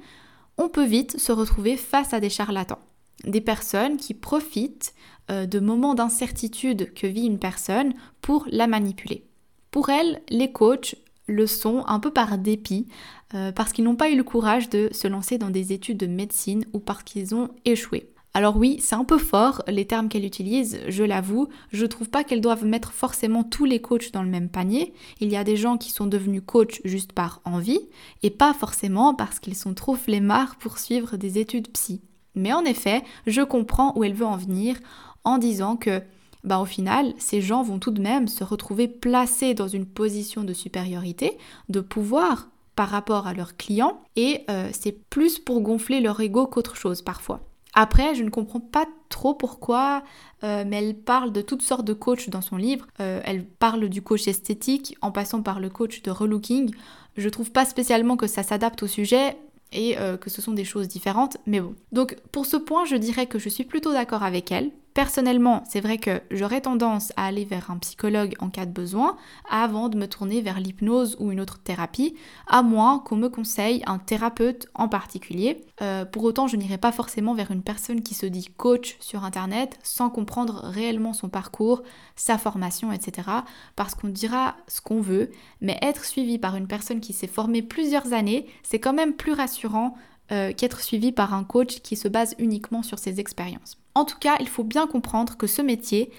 On 0.57 0.69
peut 0.69 0.85
vite 0.85 1.19
se 1.19 1.31
retrouver 1.31 1.77
face 1.77 2.13
à 2.13 2.19
des 2.19 2.29
charlatans, 2.29 2.79
des 3.25 3.41
personnes 3.41 3.97
qui 3.97 4.13
profitent 4.13 4.93
euh, 5.31 5.45
de 5.45 5.59
moments 5.59 5.95
d'incertitude 5.95 6.93
que 6.93 7.07
vit 7.07 7.25
une 7.25 7.39
personne 7.39 7.93
pour 8.21 8.45
la 8.49 8.67
manipuler. 8.67 9.25
Pour 9.71 9.89
elle, 9.89 10.21
les 10.29 10.51
coachs 10.51 10.95
le 11.29 11.47
sont 11.47 11.83
un 11.87 11.99
peu 11.99 12.11
par 12.11 12.37
dépit, 12.37 12.87
euh, 13.33 13.51
parce 13.51 13.71
qu'ils 13.71 13.85
n'ont 13.85 13.95
pas 13.95 14.09
eu 14.09 14.17
le 14.17 14.23
courage 14.23 14.69
de 14.69 14.89
se 14.91 15.07
lancer 15.07 15.37
dans 15.37 15.49
des 15.49 15.71
études 15.71 15.97
de 15.97 16.07
médecine 16.07 16.65
ou 16.73 16.79
parce 16.79 17.03
qu'ils 17.03 17.35
ont 17.35 17.49
échoué. 17.63 18.11
Alors 18.33 18.57
oui, 18.57 18.77
c'est 18.79 18.95
un 18.95 19.05
peu 19.05 19.17
fort 19.17 19.63
les 19.67 19.85
termes 19.85 20.07
qu'elle 20.07 20.25
utilise, 20.25 20.79
je 20.87 21.03
l'avoue. 21.03 21.47
Je 21.71 21.85
trouve 21.85 22.09
pas 22.09 22.23
qu'elles 22.23 22.41
doivent 22.41 22.65
mettre 22.65 22.93
forcément 22.93 23.43
tous 23.43 23.65
les 23.65 23.81
coachs 23.81 24.11
dans 24.11 24.21
le 24.21 24.29
même 24.29 24.49
panier. 24.49 24.93
Il 25.19 25.29
y 25.29 25.35
a 25.35 25.43
des 25.43 25.57
gens 25.57 25.77
qui 25.77 25.91
sont 25.91 26.05
devenus 26.05 26.43
coachs 26.45 26.79
juste 26.85 27.11
par 27.11 27.41
envie 27.43 27.81
et 28.21 28.29
pas 28.29 28.53
forcément 28.53 29.15
parce 29.15 29.39
qu'ils 29.39 29.55
sont 29.55 29.73
trop 29.73 29.95
flemmards 29.95 30.57
pour 30.57 30.77
suivre 30.77 31.17
des 31.17 31.39
études 31.39 31.69
psy. 31.69 32.01
Mais 32.35 32.53
en 32.53 32.65
effet, 32.65 33.01
je 33.25 33.41
comprends 33.41 33.93
où 33.97 34.03
elle 34.03 34.13
veut 34.13 34.25
en 34.25 34.37
venir 34.37 34.77
en 35.23 35.39
disant 35.39 35.75
que 35.75 36.01
bah, 36.43 36.59
au 36.59 36.65
final, 36.65 37.13
ces 37.17 37.41
gens 37.41 37.63
vont 37.63 37.79
tout 37.79 37.91
de 37.91 38.01
même 38.01 38.27
se 38.27 38.43
retrouver 38.43 38.87
placés 38.87 39.53
dans 39.53 39.67
une 39.67 39.85
position 39.85 40.43
de 40.43 40.53
supériorité, 40.53 41.37
de 41.69 41.81
pouvoir 41.81 42.49
par 42.75 42.89
rapport 42.89 43.27
à 43.27 43.33
leurs 43.33 43.57
clients, 43.57 44.01
et 44.15 44.45
euh, 44.49 44.69
c'est 44.71 44.93
plus 45.09 45.37
pour 45.37 45.61
gonfler 45.61 45.99
leur 45.99 46.19
ego 46.21 46.47
qu'autre 46.47 46.77
chose 46.77 47.01
parfois. 47.01 47.41
Après, 47.73 48.15
je 48.15 48.23
ne 48.23 48.29
comprends 48.29 48.61
pas 48.61 48.85
trop 49.09 49.33
pourquoi, 49.33 50.03
euh, 50.43 50.63
mais 50.65 50.77
elle 50.77 50.95
parle 50.95 51.31
de 51.31 51.41
toutes 51.41 51.61
sortes 51.61 51.85
de 51.85 51.93
coachs 51.93 52.29
dans 52.29 52.41
son 52.41 52.57
livre. 52.57 52.87
Euh, 52.99 53.21
elle 53.25 53.45
parle 53.45 53.89
du 53.89 54.01
coach 54.01 54.27
esthétique 54.27 54.97
en 55.01 55.11
passant 55.11 55.41
par 55.41 55.59
le 55.59 55.69
coach 55.69 56.01
de 56.01 56.09
relooking. 56.09 56.73
Je 57.17 57.29
trouve 57.29 57.51
pas 57.51 57.65
spécialement 57.65 58.17
que 58.17 58.27
ça 58.27 58.43
s'adapte 58.43 58.81
au 58.81 58.87
sujet, 58.87 59.37
et 59.71 59.97
euh, 59.97 60.17
que 60.17 60.29
ce 60.29 60.41
sont 60.41 60.53
des 60.53 60.65
choses 60.65 60.87
différentes, 60.87 61.37
mais 61.45 61.59
bon. 61.59 61.75
Donc 61.91 62.15
pour 62.31 62.45
ce 62.45 62.57
point, 62.57 62.85
je 62.85 62.95
dirais 62.95 63.27
que 63.27 63.39
je 63.39 63.49
suis 63.49 63.63
plutôt 63.63 63.93
d'accord 63.93 64.23
avec 64.23 64.51
elle. 64.51 64.71
Personnellement, 64.93 65.63
c'est 65.69 65.81
vrai 65.81 65.99
que 65.99 66.21
j'aurais 66.31 66.61
tendance 66.61 67.13
à 67.15 67.27
aller 67.27 67.45
vers 67.45 67.69
un 67.69 67.77
psychologue 67.77 68.33
en 68.39 68.49
cas 68.49 68.65
de 68.65 68.71
besoin 68.71 69.17
avant 69.49 69.87
de 69.87 69.97
me 69.97 70.07
tourner 70.07 70.41
vers 70.41 70.59
l'hypnose 70.59 71.15
ou 71.19 71.31
une 71.31 71.39
autre 71.39 71.59
thérapie, 71.59 72.15
à 72.47 72.63
moins 72.63 72.99
qu'on 72.99 73.15
me 73.15 73.29
conseille 73.29 73.83
un 73.85 73.99
thérapeute 73.99 74.67
en 74.73 74.87
particulier. 74.87 75.61
Euh, 75.81 76.05
pour 76.05 76.23
autant, 76.23 76.47
je 76.47 76.55
n'irai 76.55 76.79
pas 76.79 76.91
forcément 76.91 77.35
vers 77.35 77.51
une 77.51 77.61
personne 77.61 78.01
qui 78.01 78.15
se 78.15 78.25
dit 78.25 78.49
coach 78.57 78.97
sur 78.99 79.23
Internet 79.23 79.77
sans 79.83 80.09
comprendre 80.09 80.61
réellement 80.63 81.13
son 81.13 81.29
parcours, 81.29 81.83
sa 82.15 82.37
formation, 82.37 82.91
etc. 82.91 83.29
Parce 83.75 83.93
qu'on 83.93 84.09
dira 84.09 84.55
ce 84.67 84.81
qu'on 84.81 85.01
veut, 85.01 85.29
mais 85.61 85.77
être 85.83 86.03
suivi 86.03 86.39
par 86.39 86.55
une 86.55 86.67
personne 86.67 86.99
qui 86.99 87.13
s'est 87.13 87.27
formée 87.27 87.61
plusieurs 87.61 88.13
années, 88.13 88.47
c'est 88.63 88.79
quand 88.79 88.93
même 88.93 89.13
plus 89.13 89.33
rassurant 89.33 89.95
euh, 90.31 90.53
qu'être 90.53 90.81
suivi 90.81 91.11
par 91.11 91.33
un 91.33 91.43
coach 91.43 91.79
qui 91.81 91.95
se 91.95 92.07
base 92.07 92.35
uniquement 92.37 92.83
sur 92.83 92.99
ses 92.99 93.19
expériences. 93.19 93.77
En 93.95 94.05
tout 94.05 94.17
cas, 94.19 94.37
il 94.39 94.47
faut 94.47 94.63
bien 94.63 94.87
comprendre 94.87 95.37
que 95.37 95.47
ce 95.47 95.61
métier 95.61 96.11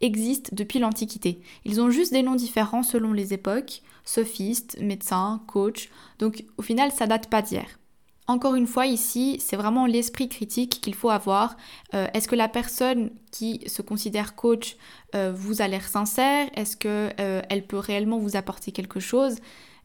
existe 0.00 0.54
depuis 0.54 0.78
l'Antiquité. 0.78 1.40
Ils 1.64 1.80
ont 1.80 1.90
juste 1.90 2.12
des 2.12 2.22
noms 2.22 2.34
différents 2.34 2.82
selon 2.82 3.12
les 3.12 3.34
époques, 3.34 3.82
sophiste, 4.04 4.78
médecin, 4.80 5.42
coach, 5.46 5.90
donc 6.18 6.44
au 6.56 6.62
final 6.62 6.92
ça 6.92 7.06
date 7.06 7.28
pas 7.28 7.42
d'hier. 7.42 7.78
Encore 8.26 8.56
une 8.56 8.66
fois, 8.66 8.86
ici, 8.86 9.38
c'est 9.40 9.56
vraiment 9.56 9.86
l'esprit 9.86 10.28
critique 10.28 10.82
qu'il 10.82 10.94
faut 10.94 11.08
avoir. 11.08 11.56
Euh, 11.94 12.06
est-ce 12.12 12.28
que 12.28 12.36
la 12.36 12.48
personne 12.48 13.10
qui 13.32 13.62
se 13.66 13.80
considère 13.80 14.34
coach 14.34 14.76
euh, 15.14 15.32
vous 15.34 15.62
a 15.62 15.68
l'air 15.68 15.88
sincère? 15.88 16.46
Est-ce 16.54 16.76
qu'elle 16.76 17.66
peut 17.66 17.78
réellement 17.78 18.18
vous 18.18 18.36
apporter 18.36 18.70
quelque 18.70 19.00
chose? 19.00 19.36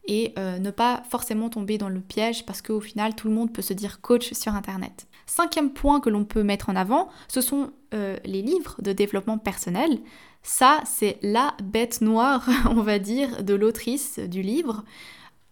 Et 0.06 0.34
euh, 0.38 0.58
ne 0.58 0.70
pas 0.70 1.02
forcément 1.08 1.48
tomber 1.48 1.78
dans 1.78 1.88
le 1.88 2.00
piège 2.00 2.44
parce 2.44 2.62
qu'au 2.62 2.80
final 2.80 3.14
tout 3.14 3.28
le 3.28 3.34
monde 3.34 3.52
peut 3.52 3.62
se 3.62 3.72
dire 3.72 4.00
coach 4.00 4.32
sur 4.32 4.54
internet. 4.54 5.06
Cinquième 5.26 5.70
point 5.70 6.00
que 6.00 6.10
l'on 6.10 6.24
peut 6.24 6.42
mettre 6.42 6.68
en 6.68 6.76
avant, 6.76 7.08
ce 7.28 7.40
sont 7.40 7.70
euh, 7.94 8.16
les 8.24 8.42
livres 8.42 8.76
de 8.82 8.92
développement 8.92 9.38
personnel. 9.38 9.98
Ça, 10.42 10.80
c'est 10.84 11.18
la 11.22 11.54
bête 11.62 12.02
noire, 12.02 12.46
on 12.70 12.82
va 12.82 12.98
dire, 12.98 13.42
de 13.42 13.54
l'autrice 13.54 14.18
du 14.18 14.42
livre. 14.42 14.84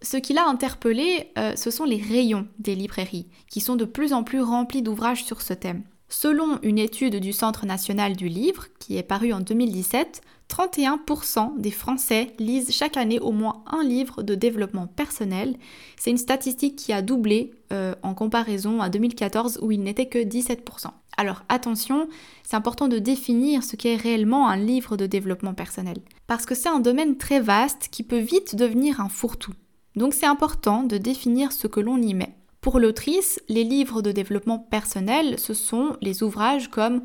Ce 0.03 0.17
qui 0.17 0.35
l'a 0.35 0.47
interpellé, 0.47 1.31
euh, 1.39 1.57
ce 1.57 1.71
sont 1.71 1.85
les 1.85 2.03
rayons 2.03 2.47
des 2.59 2.75
librairies, 2.75 3.29
qui 3.49 3.61
sont 3.61 3.77
de 3.77 3.85
plus 3.85 4.13
en 4.13 4.25
plus 4.25 4.43
remplis 4.43 4.83
d'ouvrages 4.83 5.25
sur 5.25 5.41
ce 5.41 5.55
thème. 5.55 5.85
Selon 6.15 6.59
une 6.63 6.79
étude 6.79 7.17
du 7.17 7.33
Centre 7.33 7.65
national 7.65 8.15
du 8.17 8.29
livre, 8.29 8.67
qui 8.79 8.99
est 8.99 9.03
parue 9.03 9.33
en 9.33 9.41
2017, 9.41 10.21
31% 10.47 11.59
des 11.59 11.71
Français 11.71 12.35
lisent 12.39 12.71
chaque 12.71 12.99
année 12.99 13.19
au 13.19 13.33
moins 13.33 13.65
un 13.67 13.83
livre 13.83 14.23
de 14.23 14.35
développement 14.35 14.87
personnel. 14.87 15.57
C'est 15.97 16.11
une 16.11 16.19
statistique 16.19 16.77
qui 16.77 16.93
a 16.93 17.01
doublé 17.01 17.55
euh, 17.73 17.95
en 18.03 18.13
comparaison 18.13 18.83
à 18.83 18.91
2014 18.91 19.61
où 19.63 19.73
il 19.73 19.83
n'était 19.83 20.05
que 20.05 20.19
17%. 20.19 20.89
Alors 21.17 21.45
attention, 21.49 22.09
c'est 22.43 22.57
important 22.57 22.89
de 22.89 22.99
définir 22.99 23.65
ce 23.65 23.77
qu'est 23.77 23.97
réellement 23.97 24.51
un 24.51 24.59
livre 24.59 24.99
de 24.99 25.07
développement 25.07 25.55
personnel. 25.55 25.97
Parce 26.27 26.45
que 26.45 26.55
c'est 26.55 26.69
un 26.69 26.81
domaine 26.81 27.17
très 27.17 27.41
vaste 27.41 27.89
qui 27.91 28.03
peut 28.03 28.19
vite 28.19 28.55
devenir 28.55 29.01
un 29.01 29.09
fourre-tout. 29.09 29.55
Donc 29.97 30.13
c'est 30.13 30.27
important 30.27 30.83
de 30.83 30.99
définir 30.99 31.53
ce 31.53 31.69
que 31.69 31.81
l'on 31.81 31.97
y 31.97 32.13
met. 32.13 32.35
Pour 32.63 32.79
l'autrice, 32.79 33.41
les 33.49 33.65
livres 33.65 34.03
de 34.03 34.13
développement 34.13 34.61
personnel, 34.61 35.37
ce 35.37 35.53
sont 35.53 35.97
les 36.01 36.23
ouvrages 36.23 36.69
comme 36.69 37.03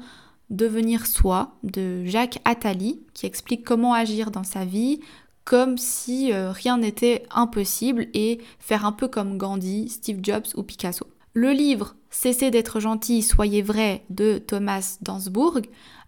Devenir 0.51 1.07
soi 1.07 1.57
de 1.63 2.05
Jacques 2.05 2.39
Attali, 2.45 3.01
qui 3.15 3.25
explique 3.25 3.65
comment 3.65 3.93
agir 3.93 4.29
dans 4.29 4.43
sa 4.43 4.65
vie 4.65 4.99
comme 5.45 5.79
si 5.79 6.31
euh, 6.31 6.51
rien 6.51 6.77
n'était 6.77 7.23
impossible 7.31 8.07
et 8.13 8.39
faire 8.59 8.85
un 8.85 8.91
peu 8.91 9.07
comme 9.07 9.39
Gandhi, 9.39 9.89
Steve 9.89 10.19
Jobs 10.21 10.45
ou 10.55 10.61
Picasso. 10.61 11.07
Le 11.33 11.51
livre 11.51 11.95
Cessez 12.09 12.51
d'être 12.51 12.79
gentil, 12.79 13.21
soyez 13.21 13.61
vrai 13.61 14.03
de 14.09 14.37
Thomas 14.37 14.97
Dansbourg 15.01 15.59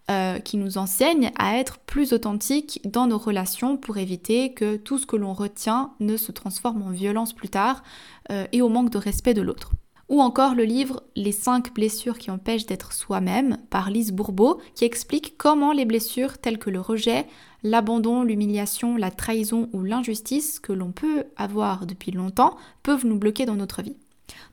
euh, 0.10 0.40
qui 0.40 0.58
nous 0.58 0.78
enseigne 0.78 1.32
à 1.38 1.58
être 1.58 1.78
plus 1.80 2.14
authentique 2.14 2.82
dans 2.84 3.06
nos 3.06 3.18
relations 3.18 3.78
pour 3.78 3.98
éviter 3.98 4.54
que 4.54 4.76
tout 4.76 4.98
ce 4.98 5.06
que 5.06 5.16
l'on 5.16 5.34
retient 5.34 5.94
ne 6.00 6.18
se 6.18 6.32
transforme 6.32 6.82
en 6.82 6.90
violence 6.90 7.34
plus 7.34 7.50
tard 7.50 7.84
euh, 8.32 8.48
et 8.52 8.62
au 8.62 8.70
manque 8.70 8.90
de 8.90 8.98
respect 8.98 9.34
de 9.34 9.42
l'autre. 9.42 9.72
Ou 10.10 10.22
encore 10.22 10.56
le 10.56 10.64
livre 10.64 11.04
Les 11.16 11.32
5 11.32 11.74
blessures 11.76 12.18
qui 12.18 12.32
empêchent 12.32 12.66
d'être 12.66 12.94
soi-même 12.94 13.58
par 13.70 13.92
Lise 13.92 14.12
Bourbeau 14.12 14.60
qui 14.74 14.84
explique 14.84 15.38
comment 15.38 15.72
les 15.72 15.86
blessures 15.86 16.40
telles 16.40 16.58
que 16.58 16.72
le 16.72 16.82
rejet, 16.82 17.28
l'abandon, 17.62 18.24
l'humiliation, 18.24 18.98
la 18.98 19.12
trahison 19.12 19.70
ou 19.74 19.84
l'injustice 19.84 20.60
que 20.60 20.74
l'on 20.74 20.92
peut 20.92 21.26
avoir 21.38 21.86
depuis 21.86 22.12
longtemps 22.12 22.58
peuvent 22.82 23.06
nous 23.06 23.20
bloquer 23.20 23.46
dans 23.46 23.56
notre 23.56 23.84
vie. 23.84 23.98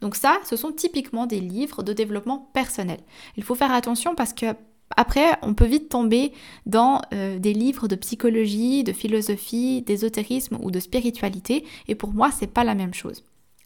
Donc 0.02 0.16
ça, 0.16 0.38
ce 0.44 0.56
sont 0.56 0.72
typiquement 0.72 1.26
des 1.26 1.40
livres 1.40 1.82
de 1.82 1.94
développement 1.94 2.50
personnel. 2.52 3.00
Il 3.38 3.42
faut 3.42 3.54
faire 3.54 3.72
attention 3.72 4.14
parce 4.14 4.34
que 4.34 4.54
après, 4.96 5.38
on 5.42 5.54
peut 5.54 5.66
vite 5.66 5.90
tomber 5.90 6.32
dans 6.64 7.02
euh, 7.12 7.38
des 7.38 7.52
livres 7.52 7.86
de 7.86 7.96
psychologie, 7.96 8.82
de 8.82 8.92
philosophie, 8.92 9.82
d'ésotérisme 9.82 10.58
ou 10.62 10.70
de 10.70 10.80
spiritualité, 10.80 11.64
et 11.86 11.94
pour 11.94 12.12
moi, 12.12 12.30
c'est 12.30 12.46
pas 12.46 12.64
la 12.64 12.74
même 12.74 12.94
chose. 12.94 13.22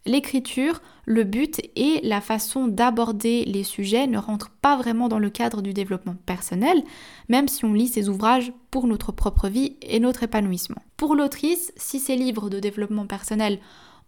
L'écriture, 0.07 0.81
le 1.05 1.25
but 1.25 1.61
et 1.77 2.01
la 2.03 2.21
façon 2.23 2.67
d'aborder 2.67 3.45
les 3.45 3.65
sujets 3.65 4.07
ne 4.07 4.19
rentrent 4.19 4.51
pas 4.63 4.77
vraiment 4.77 5.09
dans 5.09 5.19
le 5.19 5.29
cadre 5.29 5.61
du 5.61 5.75
développement 5.75 6.17
personnel, 6.27 6.83
même 7.29 7.49
si 7.49 7.65
on 7.65 7.75
lit 7.75 7.89
ces 7.89 8.09
ouvrages 8.09 8.53
pour 8.71 8.87
notre 8.87 9.13
propre 9.13 9.49
vie 9.49 9.77
et 9.83 10.01
notre 10.01 10.23
épanouissement. 10.23 10.83
Pour 10.97 11.15
l'autrice, 11.15 11.73
si 11.77 12.01
ces 12.01 12.17
livres 12.17 12.49
de 12.49 12.61
développement 12.61 13.07
personnel 13.07 13.61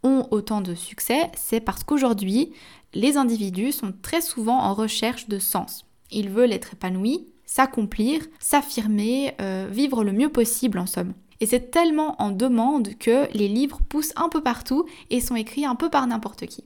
ont 0.02 0.26
autant 0.30 0.62
de 0.62 0.74
succès, 0.74 1.30
c'est 1.36 1.60
parce 1.60 1.84
qu'aujourd'hui, 1.84 2.52
les 2.94 3.16
individus 3.18 3.72
sont 3.72 3.92
très 4.02 4.22
souvent 4.22 4.60
en 4.60 4.74
recherche 4.74 5.28
de 5.28 5.38
sens. 5.38 5.84
Ils 6.12 6.30
veulent 6.30 6.52
être 6.52 6.74
épanouis, 6.74 7.26
s'accomplir, 7.46 8.22
s'affirmer, 8.38 9.34
euh, 9.40 9.68
vivre 9.70 10.04
le 10.04 10.12
mieux 10.12 10.30
possible 10.30 10.78
en 10.78 10.86
somme. 10.86 11.14
Et 11.40 11.46
c'est 11.46 11.70
tellement 11.70 12.14
en 12.22 12.30
demande 12.30 12.96
que 12.98 13.26
les 13.34 13.48
livres 13.48 13.80
poussent 13.88 14.12
un 14.14 14.28
peu 14.28 14.42
partout 14.42 14.86
et 15.10 15.20
sont 15.20 15.34
écrits 15.34 15.64
un 15.64 15.74
peu 15.74 15.90
par 15.90 16.06
n'importe 16.06 16.46
qui. 16.46 16.64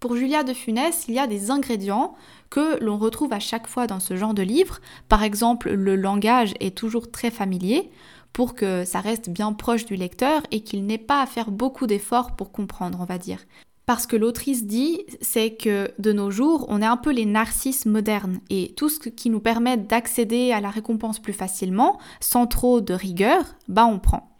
Pour 0.00 0.16
Julia 0.16 0.44
de 0.44 0.52
Funès, 0.52 1.06
il 1.08 1.14
y 1.14 1.18
a 1.18 1.26
des 1.26 1.50
ingrédients 1.50 2.14
que 2.50 2.82
l'on 2.82 2.98
retrouve 2.98 3.32
à 3.32 3.40
chaque 3.40 3.66
fois 3.66 3.86
dans 3.86 4.00
ce 4.00 4.16
genre 4.16 4.34
de 4.34 4.42
livre. 4.42 4.80
Par 5.08 5.22
exemple, 5.22 5.70
le 5.72 5.96
langage 5.96 6.54
est 6.60 6.76
toujours 6.76 7.10
très 7.10 7.30
familier 7.30 7.90
pour 8.32 8.54
que 8.54 8.84
ça 8.84 9.00
reste 9.00 9.30
bien 9.30 9.52
proche 9.52 9.86
du 9.86 9.96
lecteur 9.96 10.42
et 10.50 10.60
qu'il 10.60 10.84
n'ait 10.84 10.98
pas 10.98 11.22
à 11.22 11.26
faire 11.26 11.50
beaucoup 11.50 11.86
d'efforts 11.86 12.36
pour 12.36 12.52
comprendre, 12.52 12.98
on 13.00 13.04
va 13.04 13.16
dire. 13.16 13.38
Parce 13.86 14.06
que 14.06 14.16
l'autrice 14.16 14.64
dit, 14.64 15.02
c'est 15.20 15.54
que 15.54 15.90
de 15.98 16.12
nos 16.12 16.30
jours, 16.30 16.64
on 16.68 16.80
est 16.80 16.86
un 16.86 16.96
peu 16.96 17.10
les 17.10 17.26
narcisses 17.26 17.84
modernes 17.84 18.40
et 18.48 18.72
tout 18.76 18.88
ce 18.88 19.08
qui 19.08 19.28
nous 19.28 19.40
permet 19.40 19.76
d'accéder 19.76 20.52
à 20.52 20.60
la 20.60 20.70
récompense 20.70 21.20
plus 21.20 21.34
facilement, 21.34 21.98
sans 22.20 22.46
trop 22.46 22.80
de 22.80 22.94
rigueur, 22.94 23.44
bah 23.68 23.84
on 23.84 23.98
prend. 23.98 24.30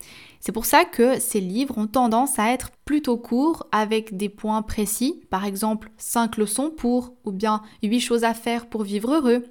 C'est 0.40 0.52
pour 0.52 0.66
ça 0.66 0.84
que 0.84 1.18
ces 1.20 1.40
livres 1.40 1.78
ont 1.78 1.86
tendance 1.86 2.38
à 2.38 2.52
être 2.52 2.70
plutôt 2.84 3.16
courts 3.16 3.66
avec 3.72 4.16
des 4.16 4.28
points 4.28 4.60
précis, 4.60 5.22
par 5.30 5.46
exemple 5.46 5.90
5 5.96 6.36
leçons 6.36 6.70
pour 6.70 7.14
ou 7.24 7.32
bien 7.32 7.62
8 7.82 8.00
choses 8.00 8.24
à 8.24 8.34
faire 8.34 8.66
pour 8.66 8.82
vivre 8.82 9.14
heureux. 9.14 9.44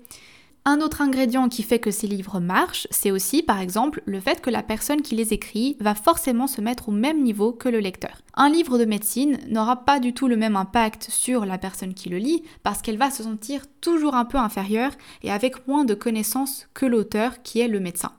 Un 0.66 0.80
autre 0.80 1.02
ingrédient 1.02 1.50
qui 1.50 1.62
fait 1.62 1.80
que 1.80 1.92
ces 1.92 2.08
livres 2.08 2.40
marchent, 2.40 2.88
c'est 2.90 3.12
aussi 3.12 3.44
par 3.44 3.60
exemple 3.60 4.02
le 4.06 4.22
fait 4.22 4.40
que 4.40 4.50
la 4.50 4.64
personne 4.64 5.02
qui 5.02 5.14
les 5.14 5.34
écrit 5.34 5.76
va 5.82 5.94
forcément 5.94 6.48
se 6.48 6.62
mettre 6.62 6.88
au 6.88 6.94
même 6.94 7.22
niveau 7.22 7.52
que 7.52 7.68
le 7.68 7.80
lecteur. 7.80 8.22
Un 8.36 8.50
livre 8.50 8.78
de 8.78 8.86
médecine 8.86 9.40
n'aura 9.50 9.84
pas 9.84 10.00
du 10.00 10.14
tout 10.14 10.30
le 10.30 10.38
même 10.38 10.56
impact 10.56 11.08
sur 11.10 11.46
la 11.46 11.58
personne 11.58 11.94
qui 11.94 12.08
le 12.08 12.18
lit 12.18 12.44
parce 12.64 12.82
qu'elle 12.82 12.98
va 12.98 13.12
se 13.12 13.24
sentir 13.24 13.66
toujours 13.82 14.16
un 14.16 14.24
peu 14.24 14.38
inférieure 14.38 14.94
et 15.22 15.32
avec 15.32 15.68
moins 15.68 15.84
de 15.84 15.96
connaissances 15.96 16.70
que 16.74 16.86
l'auteur 16.86 17.42
qui 17.44 17.60
est 17.60 17.68
le 17.68 17.82
médecin. 17.82 18.14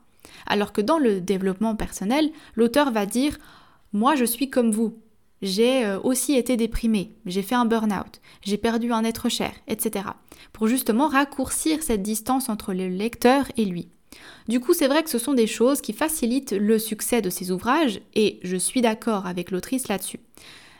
Alors 0.46 0.74
que 0.74 0.82
dans 0.82 0.98
le 0.98 1.22
développement 1.22 1.76
personnel, 1.76 2.30
l'auteur 2.56 2.90
va 2.90 3.06
dire 3.06 3.38
moi 3.94 4.16
je 4.16 4.24
suis 4.26 4.50
comme 4.50 4.70
vous, 4.70 4.98
j'ai 5.42 5.84
euh, 5.84 6.00
aussi 6.00 6.34
été 6.34 6.56
déprimée, 6.56 7.12
j'ai 7.26 7.42
fait 7.42 7.54
un 7.54 7.64
burn-out, 7.64 8.20
j'ai 8.42 8.56
perdu 8.56 8.92
un 8.92 9.04
être 9.04 9.28
cher, 9.28 9.52
etc. 9.68 10.06
Pour 10.52 10.68
justement 10.68 11.08
raccourcir 11.08 11.82
cette 11.82 12.02
distance 12.02 12.48
entre 12.48 12.72
le 12.72 12.88
lecteur 12.88 13.46
et 13.56 13.64
lui. 13.64 13.88
Du 14.48 14.60
coup, 14.60 14.74
c'est 14.74 14.88
vrai 14.88 15.02
que 15.02 15.10
ce 15.10 15.18
sont 15.18 15.34
des 15.34 15.46
choses 15.46 15.80
qui 15.80 15.92
facilitent 15.92 16.52
le 16.52 16.78
succès 16.78 17.20
de 17.20 17.30
ces 17.30 17.50
ouvrages, 17.50 18.00
et 18.14 18.40
je 18.42 18.56
suis 18.56 18.80
d'accord 18.80 19.26
avec 19.26 19.50
l'autrice 19.50 19.88
là-dessus. 19.88 20.20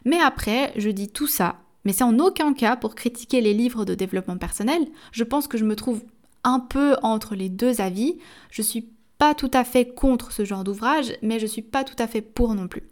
Mais 0.04 0.20
après, 0.20 0.72
je 0.76 0.90
dis 0.90 1.08
tout 1.08 1.26
ça, 1.26 1.56
mais 1.84 1.92
c'est 1.92 2.04
en 2.04 2.18
aucun 2.18 2.52
cas 2.54 2.76
pour 2.76 2.94
critiquer 2.94 3.40
les 3.40 3.54
livres 3.54 3.84
de 3.84 3.94
développement 3.94 4.38
personnel. 4.38 4.86
Je 5.12 5.24
pense 5.24 5.48
que 5.48 5.58
je 5.58 5.64
me 5.64 5.76
trouve 5.76 6.02
un 6.44 6.60
peu 6.60 6.96
entre 7.02 7.34
les 7.34 7.48
deux 7.48 7.80
avis. 7.80 8.18
Je 8.50 8.62
suis 8.62 8.88
pas 9.18 9.34
tout 9.34 9.50
à 9.52 9.64
fait 9.64 9.94
contre 9.94 10.32
ce 10.32 10.44
genre 10.44 10.64
d'ouvrage, 10.64 11.12
mais 11.22 11.38
je 11.38 11.46
suis 11.46 11.62
pas 11.62 11.84
tout 11.84 11.96
à 11.98 12.06
fait 12.06 12.22
pour 12.22 12.54
non 12.54 12.68
plus 12.68 12.82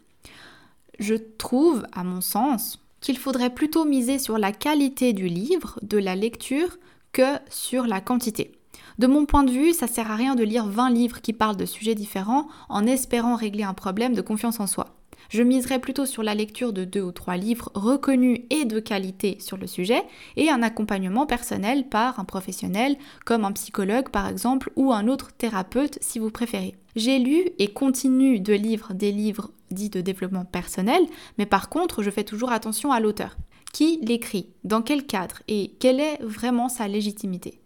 je 0.99 1.15
trouve, 1.15 1.85
à 1.91 2.03
mon 2.03 2.21
sens, 2.21 2.79
qu'il 3.01 3.17
faudrait 3.17 3.53
plutôt 3.53 3.85
miser 3.85 4.19
sur 4.19 4.37
la 4.37 4.51
qualité 4.51 5.13
du 5.13 5.27
livre, 5.27 5.79
de 5.81 5.97
la 5.97 6.15
lecture, 6.15 6.77
que 7.11 7.37
sur 7.49 7.85
la 7.85 8.01
quantité. 8.01 8.53
De 8.97 9.07
mon 9.07 9.25
point 9.25 9.43
de 9.43 9.51
vue, 9.51 9.73
ça 9.73 9.87
sert 9.87 10.11
à 10.11 10.15
rien 10.15 10.35
de 10.35 10.43
lire 10.43 10.67
20 10.67 10.89
livres 10.91 11.21
qui 11.21 11.33
parlent 11.33 11.57
de 11.57 11.65
sujets 11.65 11.95
différents 11.95 12.47
en 12.69 12.85
espérant 12.85 13.35
régler 13.35 13.63
un 13.63 13.73
problème 13.73 14.13
de 14.13 14.21
confiance 14.21 14.59
en 14.59 14.67
soi. 14.67 14.95
Je 15.29 15.41
miserais 15.41 15.79
plutôt 15.79 16.05
sur 16.05 16.21
la 16.21 16.35
lecture 16.35 16.73
de 16.73 16.83
deux 16.83 17.01
ou 17.01 17.11
trois 17.11 17.37
livres 17.37 17.71
reconnus 17.73 18.41
et 18.49 18.65
de 18.65 18.79
qualité 18.79 19.37
sur 19.39 19.57
le 19.57 19.67
sujet 19.67 20.03
et 20.35 20.49
un 20.49 20.61
accompagnement 20.61 21.25
personnel 21.25 21.87
par 21.87 22.19
un 22.19 22.25
professionnel 22.25 22.97
comme 23.25 23.45
un 23.45 23.51
psychologue 23.53 24.09
par 24.09 24.27
exemple 24.27 24.71
ou 24.75 24.91
un 24.91 25.07
autre 25.07 25.31
thérapeute 25.31 25.97
si 26.01 26.19
vous 26.19 26.29
préférez. 26.29 26.75
J'ai 26.95 27.17
lu 27.17 27.49
et 27.57 27.69
continue 27.69 28.39
de 28.39 28.53
lire 28.53 28.89
des 28.93 29.11
livres 29.11 29.49
dits 29.73 29.89
de 29.89 30.01
développement 30.01 30.45
personnel, 30.45 31.03
mais 31.37 31.45
par 31.45 31.69
contre 31.69 32.03
je 32.03 32.09
fais 32.09 32.23
toujours 32.23 32.51
attention 32.51 32.91
à 32.91 32.99
l'auteur. 32.99 33.35
Qui 33.73 33.99
l'écrit 34.03 34.49
Dans 34.63 34.81
quel 34.81 35.05
cadre 35.05 35.41
Et 35.47 35.75
quelle 35.79 35.99
est 35.99 36.21
vraiment 36.21 36.69
sa 36.69 36.87
légitimité 36.87 37.59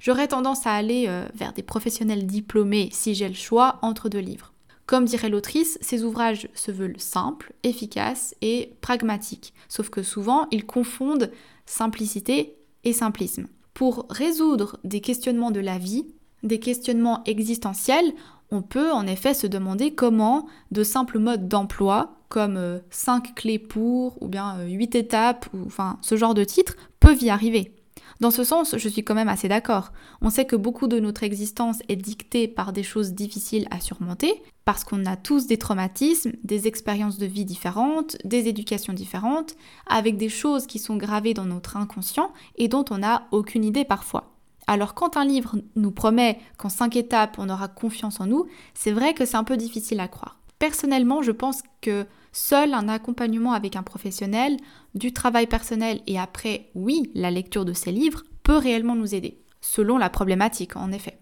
J'aurais 0.00 0.26
tendance 0.26 0.66
à 0.66 0.72
aller 0.72 1.04
euh, 1.06 1.24
vers 1.34 1.52
des 1.52 1.62
professionnels 1.62 2.26
diplômés 2.26 2.88
si 2.90 3.14
j'ai 3.14 3.28
le 3.28 3.34
choix 3.34 3.78
entre 3.82 4.08
deux 4.08 4.18
livres. 4.18 4.52
Comme 4.86 5.04
dirait 5.04 5.28
l'autrice, 5.28 5.78
ces 5.80 6.02
ouvrages 6.02 6.48
se 6.54 6.72
veulent 6.72 6.98
simples, 6.98 7.52
efficaces 7.62 8.34
et 8.42 8.74
pragmatiques, 8.80 9.54
sauf 9.68 9.90
que 9.90 10.02
souvent 10.02 10.48
ils 10.50 10.66
confondent 10.66 11.30
simplicité 11.66 12.56
et 12.82 12.92
simplisme. 12.92 13.46
Pour 13.74 14.06
résoudre 14.10 14.78
des 14.82 15.00
questionnements 15.00 15.52
de 15.52 15.60
la 15.60 15.78
vie, 15.78 16.06
des 16.42 16.58
questionnements 16.58 17.22
existentiels, 17.24 18.12
on 18.52 18.60
peut 18.60 18.92
en 18.92 19.06
effet 19.06 19.34
se 19.34 19.46
demander 19.46 19.94
comment 19.94 20.46
de 20.70 20.84
simples 20.84 21.18
modes 21.18 21.48
d'emploi, 21.48 22.18
comme 22.28 22.80
5 22.90 23.26
euh, 23.26 23.32
clés 23.34 23.58
pour, 23.58 24.22
ou 24.22 24.28
bien 24.28 24.62
8 24.62 24.94
euh, 24.94 24.98
étapes, 24.98 25.46
ou 25.54 25.64
enfin 25.66 25.98
ce 26.02 26.16
genre 26.16 26.34
de 26.34 26.44
titres, 26.44 26.76
peuvent 27.00 27.22
y 27.22 27.30
arriver. 27.30 27.74
Dans 28.20 28.30
ce 28.30 28.44
sens, 28.44 28.76
je 28.76 28.88
suis 28.88 29.02
quand 29.02 29.14
même 29.14 29.30
assez 29.30 29.48
d'accord. 29.48 29.90
On 30.20 30.28
sait 30.30 30.44
que 30.44 30.54
beaucoup 30.54 30.86
de 30.86 31.00
notre 31.00 31.22
existence 31.22 31.78
est 31.88 31.96
dictée 31.96 32.46
par 32.46 32.74
des 32.74 32.82
choses 32.82 33.14
difficiles 33.14 33.66
à 33.70 33.80
surmonter, 33.80 34.42
parce 34.66 34.84
qu'on 34.84 35.06
a 35.06 35.16
tous 35.16 35.46
des 35.46 35.56
traumatismes, 35.56 36.32
des 36.44 36.68
expériences 36.68 37.18
de 37.18 37.26
vie 37.26 37.46
différentes, 37.46 38.18
des 38.24 38.48
éducations 38.48 38.92
différentes, 38.92 39.56
avec 39.86 40.18
des 40.18 40.28
choses 40.28 40.66
qui 40.66 40.78
sont 40.78 40.96
gravées 40.96 41.34
dans 41.34 41.46
notre 41.46 41.78
inconscient 41.78 42.32
et 42.56 42.68
dont 42.68 42.84
on 42.90 42.98
n'a 42.98 43.26
aucune 43.32 43.64
idée 43.64 43.86
parfois. 43.86 44.31
Alors 44.66 44.94
quand 44.94 45.16
un 45.16 45.24
livre 45.24 45.56
nous 45.76 45.90
promet 45.90 46.38
qu'en 46.56 46.68
cinq 46.68 46.96
étapes 46.96 47.36
on 47.38 47.48
aura 47.48 47.68
confiance 47.68 48.20
en 48.20 48.26
nous, 48.26 48.46
c'est 48.74 48.92
vrai 48.92 49.14
que 49.14 49.24
c'est 49.24 49.36
un 49.36 49.44
peu 49.44 49.56
difficile 49.56 50.00
à 50.00 50.08
croire. 50.08 50.38
Personnellement, 50.58 51.22
je 51.22 51.32
pense 51.32 51.62
que 51.80 52.06
seul 52.32 52.72
un 52.72 52.88
accompagnement 52.88 53.52
avec 53.52 53.76
un 53.76 53.82
professionnel, 53.82 54.56
du 54.94 55.12
travail 55.12 55.46
personnel 55.46 56.00
et 56.06 56.18
après, 56.18 56.70
oui, 56.74 57.10
la 57.14 57.30
lecture 57.30 57.64
de 57.64 57.72
ces 57.72 57.92
livres 57.92 58.22
peut 58.42 58.56
réellement 58.56 58.94
nous 58.94 59.14
aider, 59.14 59.38
selon 59.60 59.98
la 59.98 60.10
problématique 60.10 60.76
en 60.76 60.92
effet. 60.92 61.18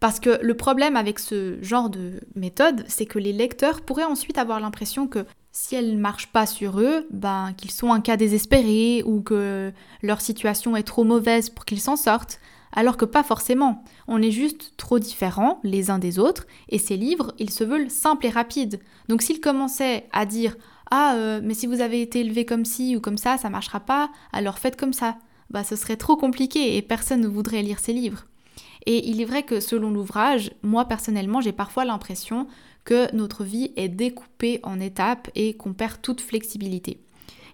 Parce 0.00 0.20
que 0.20 0.38
le 0.42 0.54
problème 0.54 0.96
avec 0.96 1.18
ce 1.18 1.58
genre 1.60 1.90
de 1.90 2.20
méthode, 2.36 2.84
c'est 2.86 3.06
que 3.06 3.18
les 3.18 3.32
lecteurs 3.32 3.80
pourraient 3.80 4.04
ensuite 4.04 4.38
avoir 4.38 4.60
l'impression 4.60 5.08
que 5.08 5.24
si 5.50 5.74
elle 5.74 5.94
ne 5.94 6.00
marche 6.00 6.28
pas 6.28 6.46
sur 6.46 6.78
eux, 6.78 7.06
ben 7.10 7.52
qu'ils 7.56 7.72
sont 7.72 7.92
un 7.92 8.00
cas 8.00 8.16
désespéré 8.16 9.02
ou 9.04 9.22
que 9.22 9.72
leur 10.02 10.20
situation 10.20 10.76
est 10.76 10.84
trop 10.84 11.02
mauvaise 11.02 11.50
pour 11.50 11.64
qu'ils 11.64 11.80
s'en 11.80 11.96
sortent, 11.96 12.38
alors 12.72 12.96
que 12.96 13.04
pas 13.04 13.22
forcément. 13.22 13.84
On 14.06 14.22
est 14.22 14.30
juste 14.30 14.74
trop 14.76 14.98
différents 14.98 15.60
les 15.62 15.90
uns 15.90 15.98
des 15.98 16.18
autres, 16.18 16.46
et 16.68 16.78
ces 16.78 16.96
livres, 16.96 17.34
ils 17.38 17.50
se 17.50 17.64
veulent 17.64 17.90
simples 17.90 18.26
et 18.26 18.30
rapides. 18.30 18.80
Donc 19.08 19.22
s'ils 19.22 19.40
commençaient 19.40 20.06
à 20.12 20.26
dire 20.26 20.56
Ah, 20.90 21.14
euh, 21.16 21.40
mais 21.42 21.54
si 21.54 21.66
vous 21.66 21.80
avez 21.80 22.02
été 22.02 22.20
élevé 22.20 22.44
comme 22.44 22.64
ci 22.64 22.96
ou 22.96 23.00
comme 23.00 23.18
ça, 23.18 23.38
ça 23.38 23.50
marchera 23.50 23.80
pas, 23.80 24.10
alors 24.32 24.58
faites 24.58 24.78
comme 24.78 24.92
ça, 24.92 25.16
bah 25.50 25.64
ce 25.64 25.76
serait 25.76 25.96
trop 25.96 26.16
compliqué 26.16 26.76
et 26.76 26.82
personne 26.82 27.20
ne 27.20 27.28
voudrait 27.28 27.62
lire 27.62 27.80
ces 27.80 27.92
livres. 27.92 28.24
Et 28.86 29.08
il 29.08 29.20
est 29.20 29.26
vrai 29.26 29.42
que 29.42 29.60
selon 29.60 29.90
l'ouvrage, 29.90 30.50
moi 30.62 30.86
personnellement, 30.86 31.40
j'ai 31.40 31.52
parfois 31.52 31.84
l'impression 31.84 32.46
que 32.84 33.14
notre 33.14 33.44
vie 33.44 33.72
est 33.76 33.88
découpée 33.88 34.60
en 34.62 34.80
étapes 34.80 35.28
et 35.34 35.54
qu'on 35.54 35.74
perd 35.74 36.00
toute 36.00 36.20
flexibilité. 36.20 37.00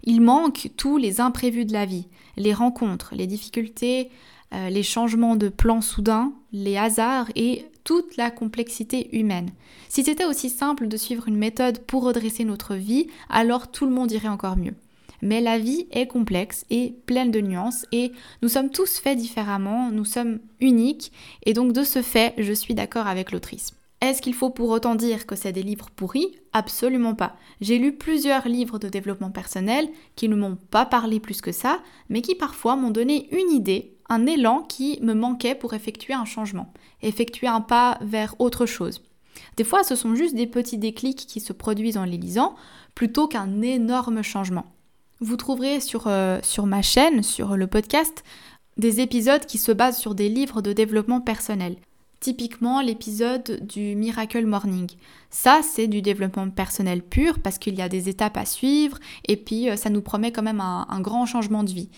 Il 0.04 0.20
manque 0.20 0.70
tous 0.76 0.96
les 0.96 1.20
imprévus 1.20 1.64
de 1.64 1.72
la 1.72 1.86
vie, 1.86 2.06
les 2.36 2.52
rencontres, 2.52 3.14
les 3.16 3.26
difficultés, 3.26 4.10
euh, 4.54 4.70
les 4.70 4.82
changements 4.82 5.36
de 5.36 5.48
plan 5.48 5.80
soudains, 5.80 6.32
les 6.52 6.76
hasards 6.76 7.28
et 7.34 7.66
toute 7.84 8.16
la 8.16 8.30
complexité 8.30 9.16
humaine. 9.16 9.50
Si 9.88 10.04
c'était 10.04 10.24
aussi 10.24 10.48
simple 10.48 10.88
de 10.88 10.96
suivre 10.96 11.28
une 11.28 11.36
méthode 11.36 11.80
pour 11.80 12.04
redresser 12.04 12.44
notre 12.44 12.74
vie, 12.74 13.08
alors 13.28 13.70
tout 13.70 13.84
le 13.84 13.92
monde 13.92 14.12
irait 14.12 14.28
encore 14.28 14.56
mieux. 14.56 14.74
Mais 15.22 15.40
la 15.40 15.58
vie 15.58 15.86
est 15.90 16.06
complexe 16.06 16.64
et 16.70 16.94
pleine 17.06 17.30
de 17.30 17.40
nuances 17.40 17.86
et 17.92 18.12
nous 18.42 18.48
sommes 18.48 18.70
tous 18.70 18.98
faits 18.98 19.18
différemment, 19.18 19.90
nous 19.90 20.04
sommes 20.04 20.38
uniques 20.60 21.12
et 21.44 21.52
donc 21.52 21.72
de 21.72 21.82
ce 21.82 22.02
fait, 22.02 22.34
je 22.38 22.52
suis 22.52 22.74
d'accord 22.74 23.06
avec 23.06 23.32
l'autrice. 23.32 23.72
Est-ce 24.00 24.20
qu'il 24.20 24.34
faut 24.34 24.50
pour 24.50 24.68
autant 24.68 24.96
dire 24.96 25.24
que 25.24 25.34
c'est 25.34 25.52
des 25.52 25.62
livres 25.62 25.88
pourris? 25.94 26.36
Absolument 26.52 27.14
pas. 27.14 27.36
J'ai 27.62 27.78
lu 27.78 27.96
plusieurs 27.96 28.46
livres 28.46 28.78
de 28.78 28.88
développement 28.88 29.30
personnel 29.30 29.88
qui 30.14 30.28
ne 30.28 30.36
m'ont 30.36 30.56
pas 30.56 30.84
parlé 30.84 31.20
plus 31.20 31.40
que 31.40 31.52
ça, 31.52 31.80
mais 32.10 32.20
qui 32.20 32.34
parfois 32.34 32.76
m'ont 32.76 32.90
donné 32.90 33.28
une 33.32 33.50
idée, 33.50 33.93
un 34.08 34.26
élan 34.26 34.62
qui 34.62 34.98
me 35.02 35.14
manquait 35.14 35.54
pour 35.54 35.74
effectuer 35.74 36.14
un 36.14 36.24
changement, 36.24 36.72
effectuer 37.02 37.46
un 37.46 37.60
pas 37.60 37.98
vers 38.00 38.34
autre 38.38 38.66
chose. 38.66 39.02
Des 39.56 39.64
fois, 39.64 39.84
ce 39.84 39.96
sont 39.96 40.14
juste 40.14 40.34
des 40.34 40.46
petits 40.46 40.78
déclics 40.78 41.26
qui 41.26 41.40
se 41.40 41.52
produisent 41.52 41.96
en 41.96 42.04
les 42.04 42.16
lisant, 42.16 42.54
plutôt 42.94 43.28
qu'un 43.28 43.62
énorme 43.62 44.22
changement. 44.22 44.66
Vous 45.20 45.36
trouverez 45.36 45.80
sur, 45.80 46.06
euh, 46.06 46.38
sur 46.42 46.66
ma 46.66 46.82
chaîne, 46.82 47.22
sur 47.22 47.56
le 47.56 47.66
podcast, 47.66 48.24
des 48.76 49.00
épisodes 49.00 49.46
qui 49.46 49.58
se 49.58 49.72
basent 49.72 49.98
sur 49.98 50.14
des 50.14 50.28
livres 50.28 50.60
de 50.60 50.72
développement 50.72 51.20
personnel. 51.20 51.76
Typiquement 52.20 52.80
l'épisode 52.80 53.64
du 53.66 53.94
Miracle 53.94 54.46
Morning. 54.46 54.90
Ça, 55.30 55.60
c'est 55.62 55.88
du 55.88 56.02
développement 56.02 56.48
personnel 56.50 57.02
pur 57.02 57.38
parce 57.38 57.58
qu'il 57.58 57.74
y 57.74 57.82
a 57.82 57.88
des 57.88 58.08
étapes 58.08 58.36
à 58.36 58.46
suivre 58.46 58.98
et 59.28 59.36
puis 59.36 59.68
euh, 59.68 59.76
ça 59.76 59.90
nous 59.90 60.00
promet 60.00 60.32
quand 60.32 60.42
même 60.42 60.60
un 60.60 61.00
grand 61.00 61.26
changement 61.26 61.64
de 61.64 61.70
vie. 61.70 61.90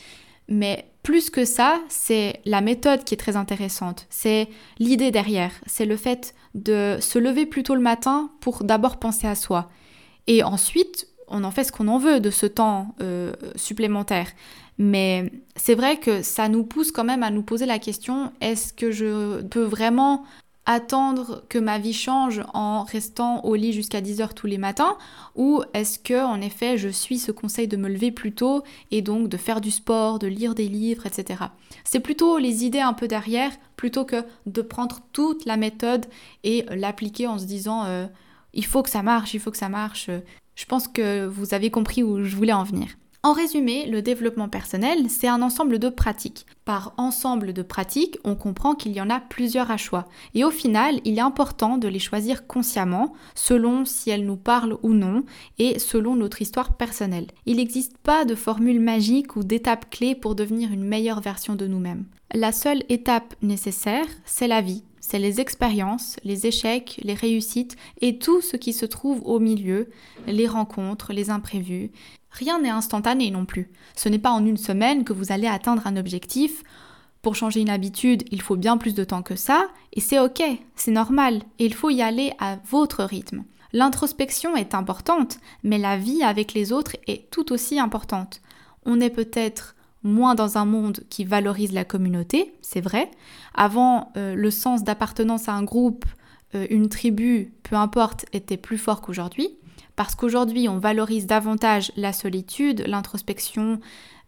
Mais 0.49 0.91
plus 1.07 1.31
que 1.31 1.45
ça, 1.45 1.81
c'est 1.89 2.41
la 2.45 2.61
méthode 2.61 3.05
qui 3.05 3.15
est 3.15 3.17
très 3.17 3.37
intéressante. 3.37 4.07
C'est 4.11 4.49
l'idée 4.81 5.13
derrière. 5.13 5.53
C'est 5.65 5.85
le 5.85 5.97
fait 5.97 6.35
de 6.57 6.97
se 7.01 7.21
lever 7.21 7.47
plus 7.47 7.63
tôt 7.63 7.77
le 7.77 7.81
matin 7.81 8.33
pour 8.41 8.65
d'abord 8.65 8.97
penser 8.97 9.29
à 9.29 9.37
soi. 9.37 9.71
Et 10.27 10.43
ensuite, 10.43 11.07
on 11.29 11.45
en 11.45 11.53
fait 11.53 11.63
ce 11.63 11.71
qu'on 11.71 11.87
en 11.87 11.99
veut 11.99 12.19
de 12.19 12.31
ce 12.31 12.47
temps 12.47 12.97
euh, 13.01 13.33
supplémentaire. 13.55 14.27
Mais 14.79 15.31
c'est 15.55 15.77
vrai 15.77 15.99
que 15.99 16.23
ça 16.23 16.49
nous 16.49 16.65
pousse 16.65 16.91
quand 16.91 17.05
même 17.05 17.23
à 17.23 17.31
nous 17.31 17.43
poser 17.43 17.67
la 17.67 17.79
question, 17.79 18.33
est-ce 18.41 18.73
que 18.73 18.91
je 18.91 19.43
peux 19.43 19.63
vraiment 19.63 20.25
attendre 20.67 21.45
que 21.49 21.59
ma 21.59 21.79
vie 21.79 21.93
change 21.93 22.43
en 22.53 22.83
restant 22.83 23.45
au 23.45 23.55
lit 23.55 23.73
jusqu'à 23.73 24.01
10 24.01 24.21
heures 24.21 24.35
tous 24.35 24.49
les 24.49 24.59
matins 24.59 24.97
ou 25.37 25.63
est-ce 25.75 25.99
que 25.99 26.25
en 26.25 26.41
effet 26.41 26.77
je 26.77 26.89
suis 26.89 27.19
ce 27.19 27.31
conseil 27.33 27.69
de 27.69 27.77
me 27.77 27.89
lever 27.89 28.11
plus 28.11 28.33
tôt 28.33 28.65
et 28.91 29.01
donc 29.01 29.29
de 29.29 29.37
faire 29.37 29.61
du 29.61 29.71
sport, 29.71 30.19
de 30.19 30.27
lire 30.27 30.55
des 30.55 30.69
livres, 30.69 31.07
etc. 31.07 31.45
C'est 31.85 32.01
plutôt 32.01 32.39
les 32.39 32.65
idées 32.65 32.81
un 32.81 32.93
peu 32.93 33.07
derrière 33.07 33.53
plutôt 33.77 34.05
que 34.05 34.25
de 34.47 34.63
prendre 34.63 35.01
toute 35.13 35.45
la 35.45 35.57
méthode 35.57 36.07
et 36.43 36.67
l'appliquer 36.71 37.29
en 37.29 37.39
se 37.39 37.45
disant 37.45 37.85
euh, 37.85 38.07
il 38.53 38.67
faut 38.67 38.83
que 38.83 38.91
ça 38.91 39.03
marche, 39.03 39.35
il 39.35 39.41
faut 39.41 39.51
que 39.51 39.57
ça 39.57 39.69
marche. 39.69 40.11
Je 40.57 40.65
pense 40.65 40.89
que 40.89 41.27
vous 41.27 41.55
avez 41.55 41.71
compris 41.71 42.03
où 42.03 42.25
je 42.25 42.35
voulais 42.35 42.53
en 42.53 42.65
venir. 42.65 42.89
En 43.27 43.33
résumé, 43.33 43.87
le 43.87 44.03
développement 44.03 44.49
personnel, 44.49 45.11
c'est 45.11 45.27
un 45.27 45.43
ensemble 45.43 45.81
de 45.81 45.89
pratiques. 45.89 46.47
Par 46.65 46.95
ensemble 46.97 47.53
de 47.53 47.63
pratiques, 47.63 48.19
on 48.23 48.37
comprend 48.37 48.77
qu'il 48.77 48.93
y 48.93 49.01
en 49.01 49.11
a 49.11 49.19
plusieurs 49.19 49.73
à 49.73 49.77
choix. 49.77 50.05
Et 50.35 50.45
au 50.45 50.53
final, 50.53 51.01
il 51.05 51.19
est 51.19 51.23
important 51.23 51.77
de 51.77 51.89
les 51.89 51.99
choisir 51.99 52.47
consciemment, 52.47 53.15
selon 53.35 53.85
si 53.85 54.11
elles 54.11 54.25
nous 54.25 54.37
parlent 54.37 54.79
ou 54.85 54.91
non, 54.95 55.25
et 55.59 55.81
selon 55.81 56.15
notre 56.15 56.41
histoire 56.41 56.77
personnelle. 56.77 57.27
Il 57.47 57.57
n'existe 57.57 57.99
pas 57.99 58.25
de 58.25 58.37
formule 58.37 58.79
magique 58.79 59.35
ou 59.35 59.43
d'étape 59.43 59.91
clé 59.91 60.15
pour 60.15 60.37
devenir 60.37 60.71
une 60.71 60.85
meilleure 60.85 61.21
version 61.21 61.57
de 61.57 61.67
nous-mêmes. 61.67 62.05
La 62.33 62.53
seule 62.53 62.85
étape 62.89 63.35
nécessaire, 63.43 64.07
c'est 64.25 64.47
la 64.47 64.61
vie, 64.61 64.85
c'est 65.01 65.19
les 65.21 65.41
expériences, 65.41 66.17
les 66.25 66.47
échecs, 66.47 67.01
les 67.03 67.15
réussites 67.15 67.77
et 68.01 68.19
tout 68.19 68.41
ce 68.41 68.57
qui 68.57 68.73
se 68.73 68.87
trouve 68.87 69.23
au 69.25 69.39
milieu, 69.39 69.89
les 70.27 70.49
rencontres, 70.49 71.13
les 71.13 71.31
imprévus. 71.31 71.93
Rien 72.39 72.61
n'est 72.61 72.71
instantané 72.71 73.31
non 73.31 73.47
plus. 73.47 73.71
Ce 73.95 74.11
n'est 74.11 74.19
pas 74.19 74.31
en 74.31 74.45
une 74.45 74.59
semaine 74.59 75.05
que 75.05 75.15
vous 75.15 75.33
allez 75.33 75.47
atteindre 75.47 75.87
un 75.87 75.97
objectif. 75.97 76.63
Pour 77.23 77.35
changer 77.35 77.61
une 77.61 77.71
habitude, 77.71 78.25
il 78.31 78.43
faut 78.43 78.57
bien 78.57 78.77
plus 78.77 78.95
de 78.95 79.05
temps 79.05 79.23
que 79.23 79.37
ça, 79.37 79.69
et 79.95 80.01
c'est 80.01 80.21
ok, 80.21 80.43
c'est 80.77 80.91
normal, 80.91 81.43
et 81.59 81.65
il 81.65 81.75
faut 81.75 81.91
y 81.91 82.03
aller 82.03 82.33
à 82.39 82.59
votre 82.71 83.05
rythme. 83.05 83.45
L'introspection 83.73 84.55
est 84.55 84.75
importante, 84.75 85.39
mais 85.63 85.79
la 85.79 85.97
vie 85.97 86.23
avec 86.23 86.53
les 86.53 86.73
autres 86.73 86.97
est 87.07 87.31
tout 87.31 87.53
aussi 87.53 87.81
importante. 87.81 88.43
On 88.85 89.01
est 89.01 89.11
peut-être 89.11 89.75
moins 90.03 90.35
dans 90.35 90.59
un 90.59 90.67
monde 90.67 91.01
qui 91.09 91.25
valorise 91.25 91.73
la 91.73 91.85
communauté, 91.85 92.55
c'est 92.61 92.81
vrai. 92.81 93.11
Avant, 93.55 94.13
euh, 94.17 94.35
le 94.35 94.51
sens 94.51 94.85
d'appartenance 94.85 95.49
à 95.49 95.55
un 95.55 95.65
groupe, 95.65 96.05
euh, 96.55 96.67
une 96.71 96.89
tribu, 96.89 97.53
peu 97.63 97.77
importe, 97.77 98.27
était 98.33 98.59
plus 98.59 98.79
fort 98.79 99.01
qu'aujourd'hui. 99.01 99.57
Parce 99.97 100.15
qu'aujourd'hui, 100.15 100.69
on 100.69 100.79
valorise 100.79 101.27
davantage 101.27 101.91
la 101.97 102.13
solitude, 102.13 102.85
l'introspection 102.87 103.81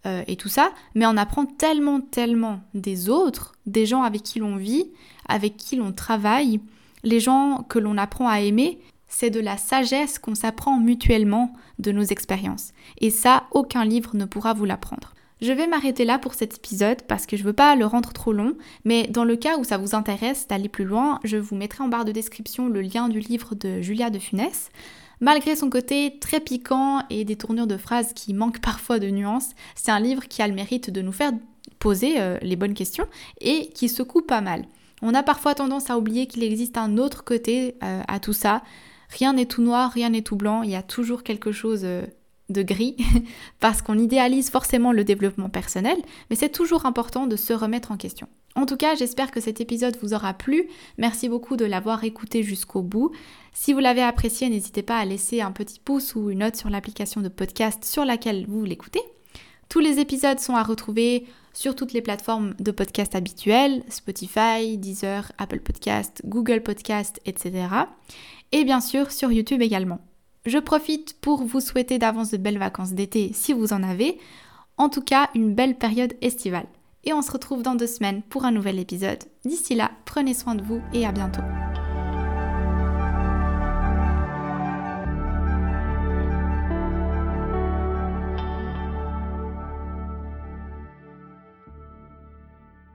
euh, 0.06 0.22
et 0.26 0.36
tout 0.36 0.48
ça, 0.48 0.72
mais 0.94 1.06
on 1.06 1.16
apprend 1.16 1.44
tellement, 1.44 2.00
tellement 2.00 2.60
des 2.74 3.10
autres, 3.10 3.54
des 3.66 3.86
gens 3.86 4.02
avec 4.02 4.22
qui 4.22 4.38
l'on 4.38 4.56
vit, 4.56 4.90
avec 5.28 5.56
qui 5.56 5.76
l'on 5.76 5.92
travaille, 5.92 6.60
les 7.04 7.20
gens 7.20 7.64
que 7.68 7.78
l'on 7.78 7.98
apprend 7.98 8.28
à 8.28 8.40
aimer, 8.40 8.78
c'est 9.08 9.30
de 9.30 9.40
la 9.40 9.56
sagesse 9.56 10.18
qu'on 10.18 10.34
s'apprend 10.34 10.78
mutuellement 10.78 11.52
de 11.78 11.92
nos 11.92 12.02
expériences. 12.02 12.72
Et 13.00 13.10
ça, 13.10 13.44
aucun 13.52 13.84
livre 13.84 14.14
ne 14.14 14.24
pourra 14.24 14.52
vous 14.52 14.64
l'apprendre. 14.64 15.14
Je 15.40 15.52
vais 15.52 15.68
m'arrêter 15.68 16.04
là 16.04 16.18
pour 16.18 16.34
cet 16.34 16.56
épisode 16.56 17.02
parce 17.02 17.24
que 17.24 17.36
je 17.36 17.44
veux 17.44 17.52
pas 17.52 17.76
le 17.76 17.86
rendre 17.86 18.12
trop 18.12 18.32
long, 18.32 18.54
mais 18.84 19.06
dans 19.06 19.24
le 19.24 19.36
cas 19.36 19.56
où 19.56 19.64
ça 19.64 19.78
vous 19.78 19.94
intéresse 19.94 20.48
d'aller 20.48 20.68
plus 20.68 20.84
loin, 20.84 21.20
je 21.22 21.36
vous 21.36 21.54
mettrai 21.54 21.84
en 21.84 21.88
barre 21.88 22.04
de 22.04 22.12
description 22.12 22.68
le 22.68 22.80
lien 22.80 23.08
du 23.08 23.20
livre 23.20 23.54
de 23.54 23.80
Julia 23.80 24.10
de 24.10 24.18
Funès. 24.18 24.70
Malgré 25.20 25.56
son 25.56 25.68
côté 25.68 26.18
très 26.20 26.40
piquant 26.40 27.02
et 27.10 27.24
des 27.24 27.36
tournures 27.36 27.66
de 27.66 27.76
phrases 27.76 28.12
qui 28.12 28.34
manquent 28.34 28.60
parfois 28.60 28.98
de 28.98 29.08
nuances, 29.08 29.50
c'est 29.74 29.90
un 29.90 30.00
livre 30.00 30.28
qui 30.28 30.42
a 30.42 30.48
le 30.48 30.54
mérite 30.54 30.90
de 30.90 31.02
nous 31.02 31.12
faire 31.12 31.32
poser 31.78 32.20
euh, 32.20 32.38
les 32.42 32.56
bonnes 32.56 32.74
questions 32.74 33.06
et 33.40 33.68
qui 33.70 33.88
secoue 33.88 34.22
pas 34.22 34.40
mal. 34.40 34.64
On 35.02 35.14
a 35.14 35.22
parfois 35.22 35.54
tendance 35.54 35.90
à 35.90 35.98
oublier 35.98 36.26
qu'il 36.26 36.42
existe 36.42 36.76
un 36.76 36.98
autre 36.98 37.24
côté 37.24 37.76
euh, 37.82 38.02
à 38.08 38.20
tout 38.20 38.32
ça. 38.32 38.62
Rien 39.10 39.32
n'est 39.32 39.46
tout 39.46 39.62
noir, 39.62 39.90
rien 39.92 40.10
n'est 40.10 40.22
tout 40.22 40.36
blanc, 40.36 40.62
il 40.62 40.70
y 40.70 40.76
a 40.76 40.82
toujours 40.82 41.22
quelque 41.22 41.52
chose 41.52 41.82
euh, 41.84 42.02
de 42.48 42.62
gris 42.62 42.96
parce 43.60 43.82
qu'on 43.82 43.98
idéalise 43.98 44.50
forcément 44.50 44.92
le 44.92 45.04
développement 45.04 45.48
personnel, 45.48 45.98
mais 46.30 46.36
c'est 46.36 46.48
toujours 46.48 46.86
important 46.86 47.26
de 47.26 47.36
se 47.36 47.52
remettre 47.52 47.92
en 47.92 47.96
question. 47.96 48.28
En 48.54 48.66
tout 48.66 48.76
cas, 48.76 48.94
j'espère 48.96 49.30
que 49.30 49.40
cet 49.40 49.60
épisode 49.60 49.96
vous 50.02 50.14
aura 50.14 50.34
plu. 50.34 50.68
Merci 50.96 51.28
beaucoup 51.28 51.56
de 51.56 51.64
l'avoir 51.64 52.02
écouté 52.04 52.42
jusqu'au 52.42 52.82
bout. 52.82 53.12
Si 53.52 53.72
vous 53.72 53.78
l'avez 53.78 54.02
apprécié, 54.02 54.48
n'hésitez 54.48 54.82
pas 54.82 54.98
à 54.98 55.04
laisser 55.04 55.40
un 55.40 55.52
petit 55.52 55.78
pouce 55.78 56.14
ou 56.14 56.30
une 56.30 56.40
note 56.40 56.56
sur 56.56 56.70
l'application 56.70 57.20
de 57.20 57.28
podcast 57.28 57.84
sur 57.84 58.04
laquelle 58.04 58.46
vous 58.48 58.64
l'écoutez. 58.64 59.02
Tous 59.68 59.80
les 59.80 60.00
épisodes 60.00 60.40
sont 60.40 60.56
à 60.56 60.62
retrouver 60.62 61.26
sur 61.52 61.76
toutes 61.76 61.92
les 61.92 62.00
plateformes 62.00 62.54
de 62.58 62.70
podcast 62.70 63.14
habituelles, 63.14 63.82
Spotify, 63.90 64.78
Deezer, 64.78 65.30
Apple 65.38 65.60
Podcast, 65.60 66.22
Google 66.24 66.62
Podcast, 66.62 67.20
etc. 67.26 67.68
Et 68.50 68.64
bien 68.64 68.80
sûr 68.80 69.12
sur 69.12 69.30
YouTube 69.30 69.60
également. 69.60 70.00
Je 70.46 70.58
profite 70.58 71.20
pour 71.20 71.44
vous 71.44 71.60
souhaiter 71.60 71.98
d'avance 71.98 72.30
de 72.30 72.36
belles 72.36 72.58
vacances 72.58 72.92
d'été 72.92 73.32
si 73.34 73.52
vous 73.52 73.72
en 73.72 73.82
avez. 73.82 74.18
En 74.76 74.88
tout 74.88 75.02
cas, 75.02 75.28
une 75.34 75.54
belle 75.54 75.76
période 75.76 76.14
estivale. 76.20 76.66
Et 77.04 77.12
on 77.12 77.22
se 77.22 77.32
retrouve 77.32 77.62
dans 77.62 77.74
deux 77.74 77.86
semaines 77.86 78.22
pour 78.22 78.44
un 78.44 78.52
nouvel 78.52 78.78
épisode. 78.78 79.24
D'ici 79.44 79.74
là, 79.74 79.90
prenez 80.04 80.34
soin 80.34 80.54
de 80.54 80.62
vous 80.62 80.80
et 80.92 81.06
à 81.06 81.12
bientôt. 81.12 81.42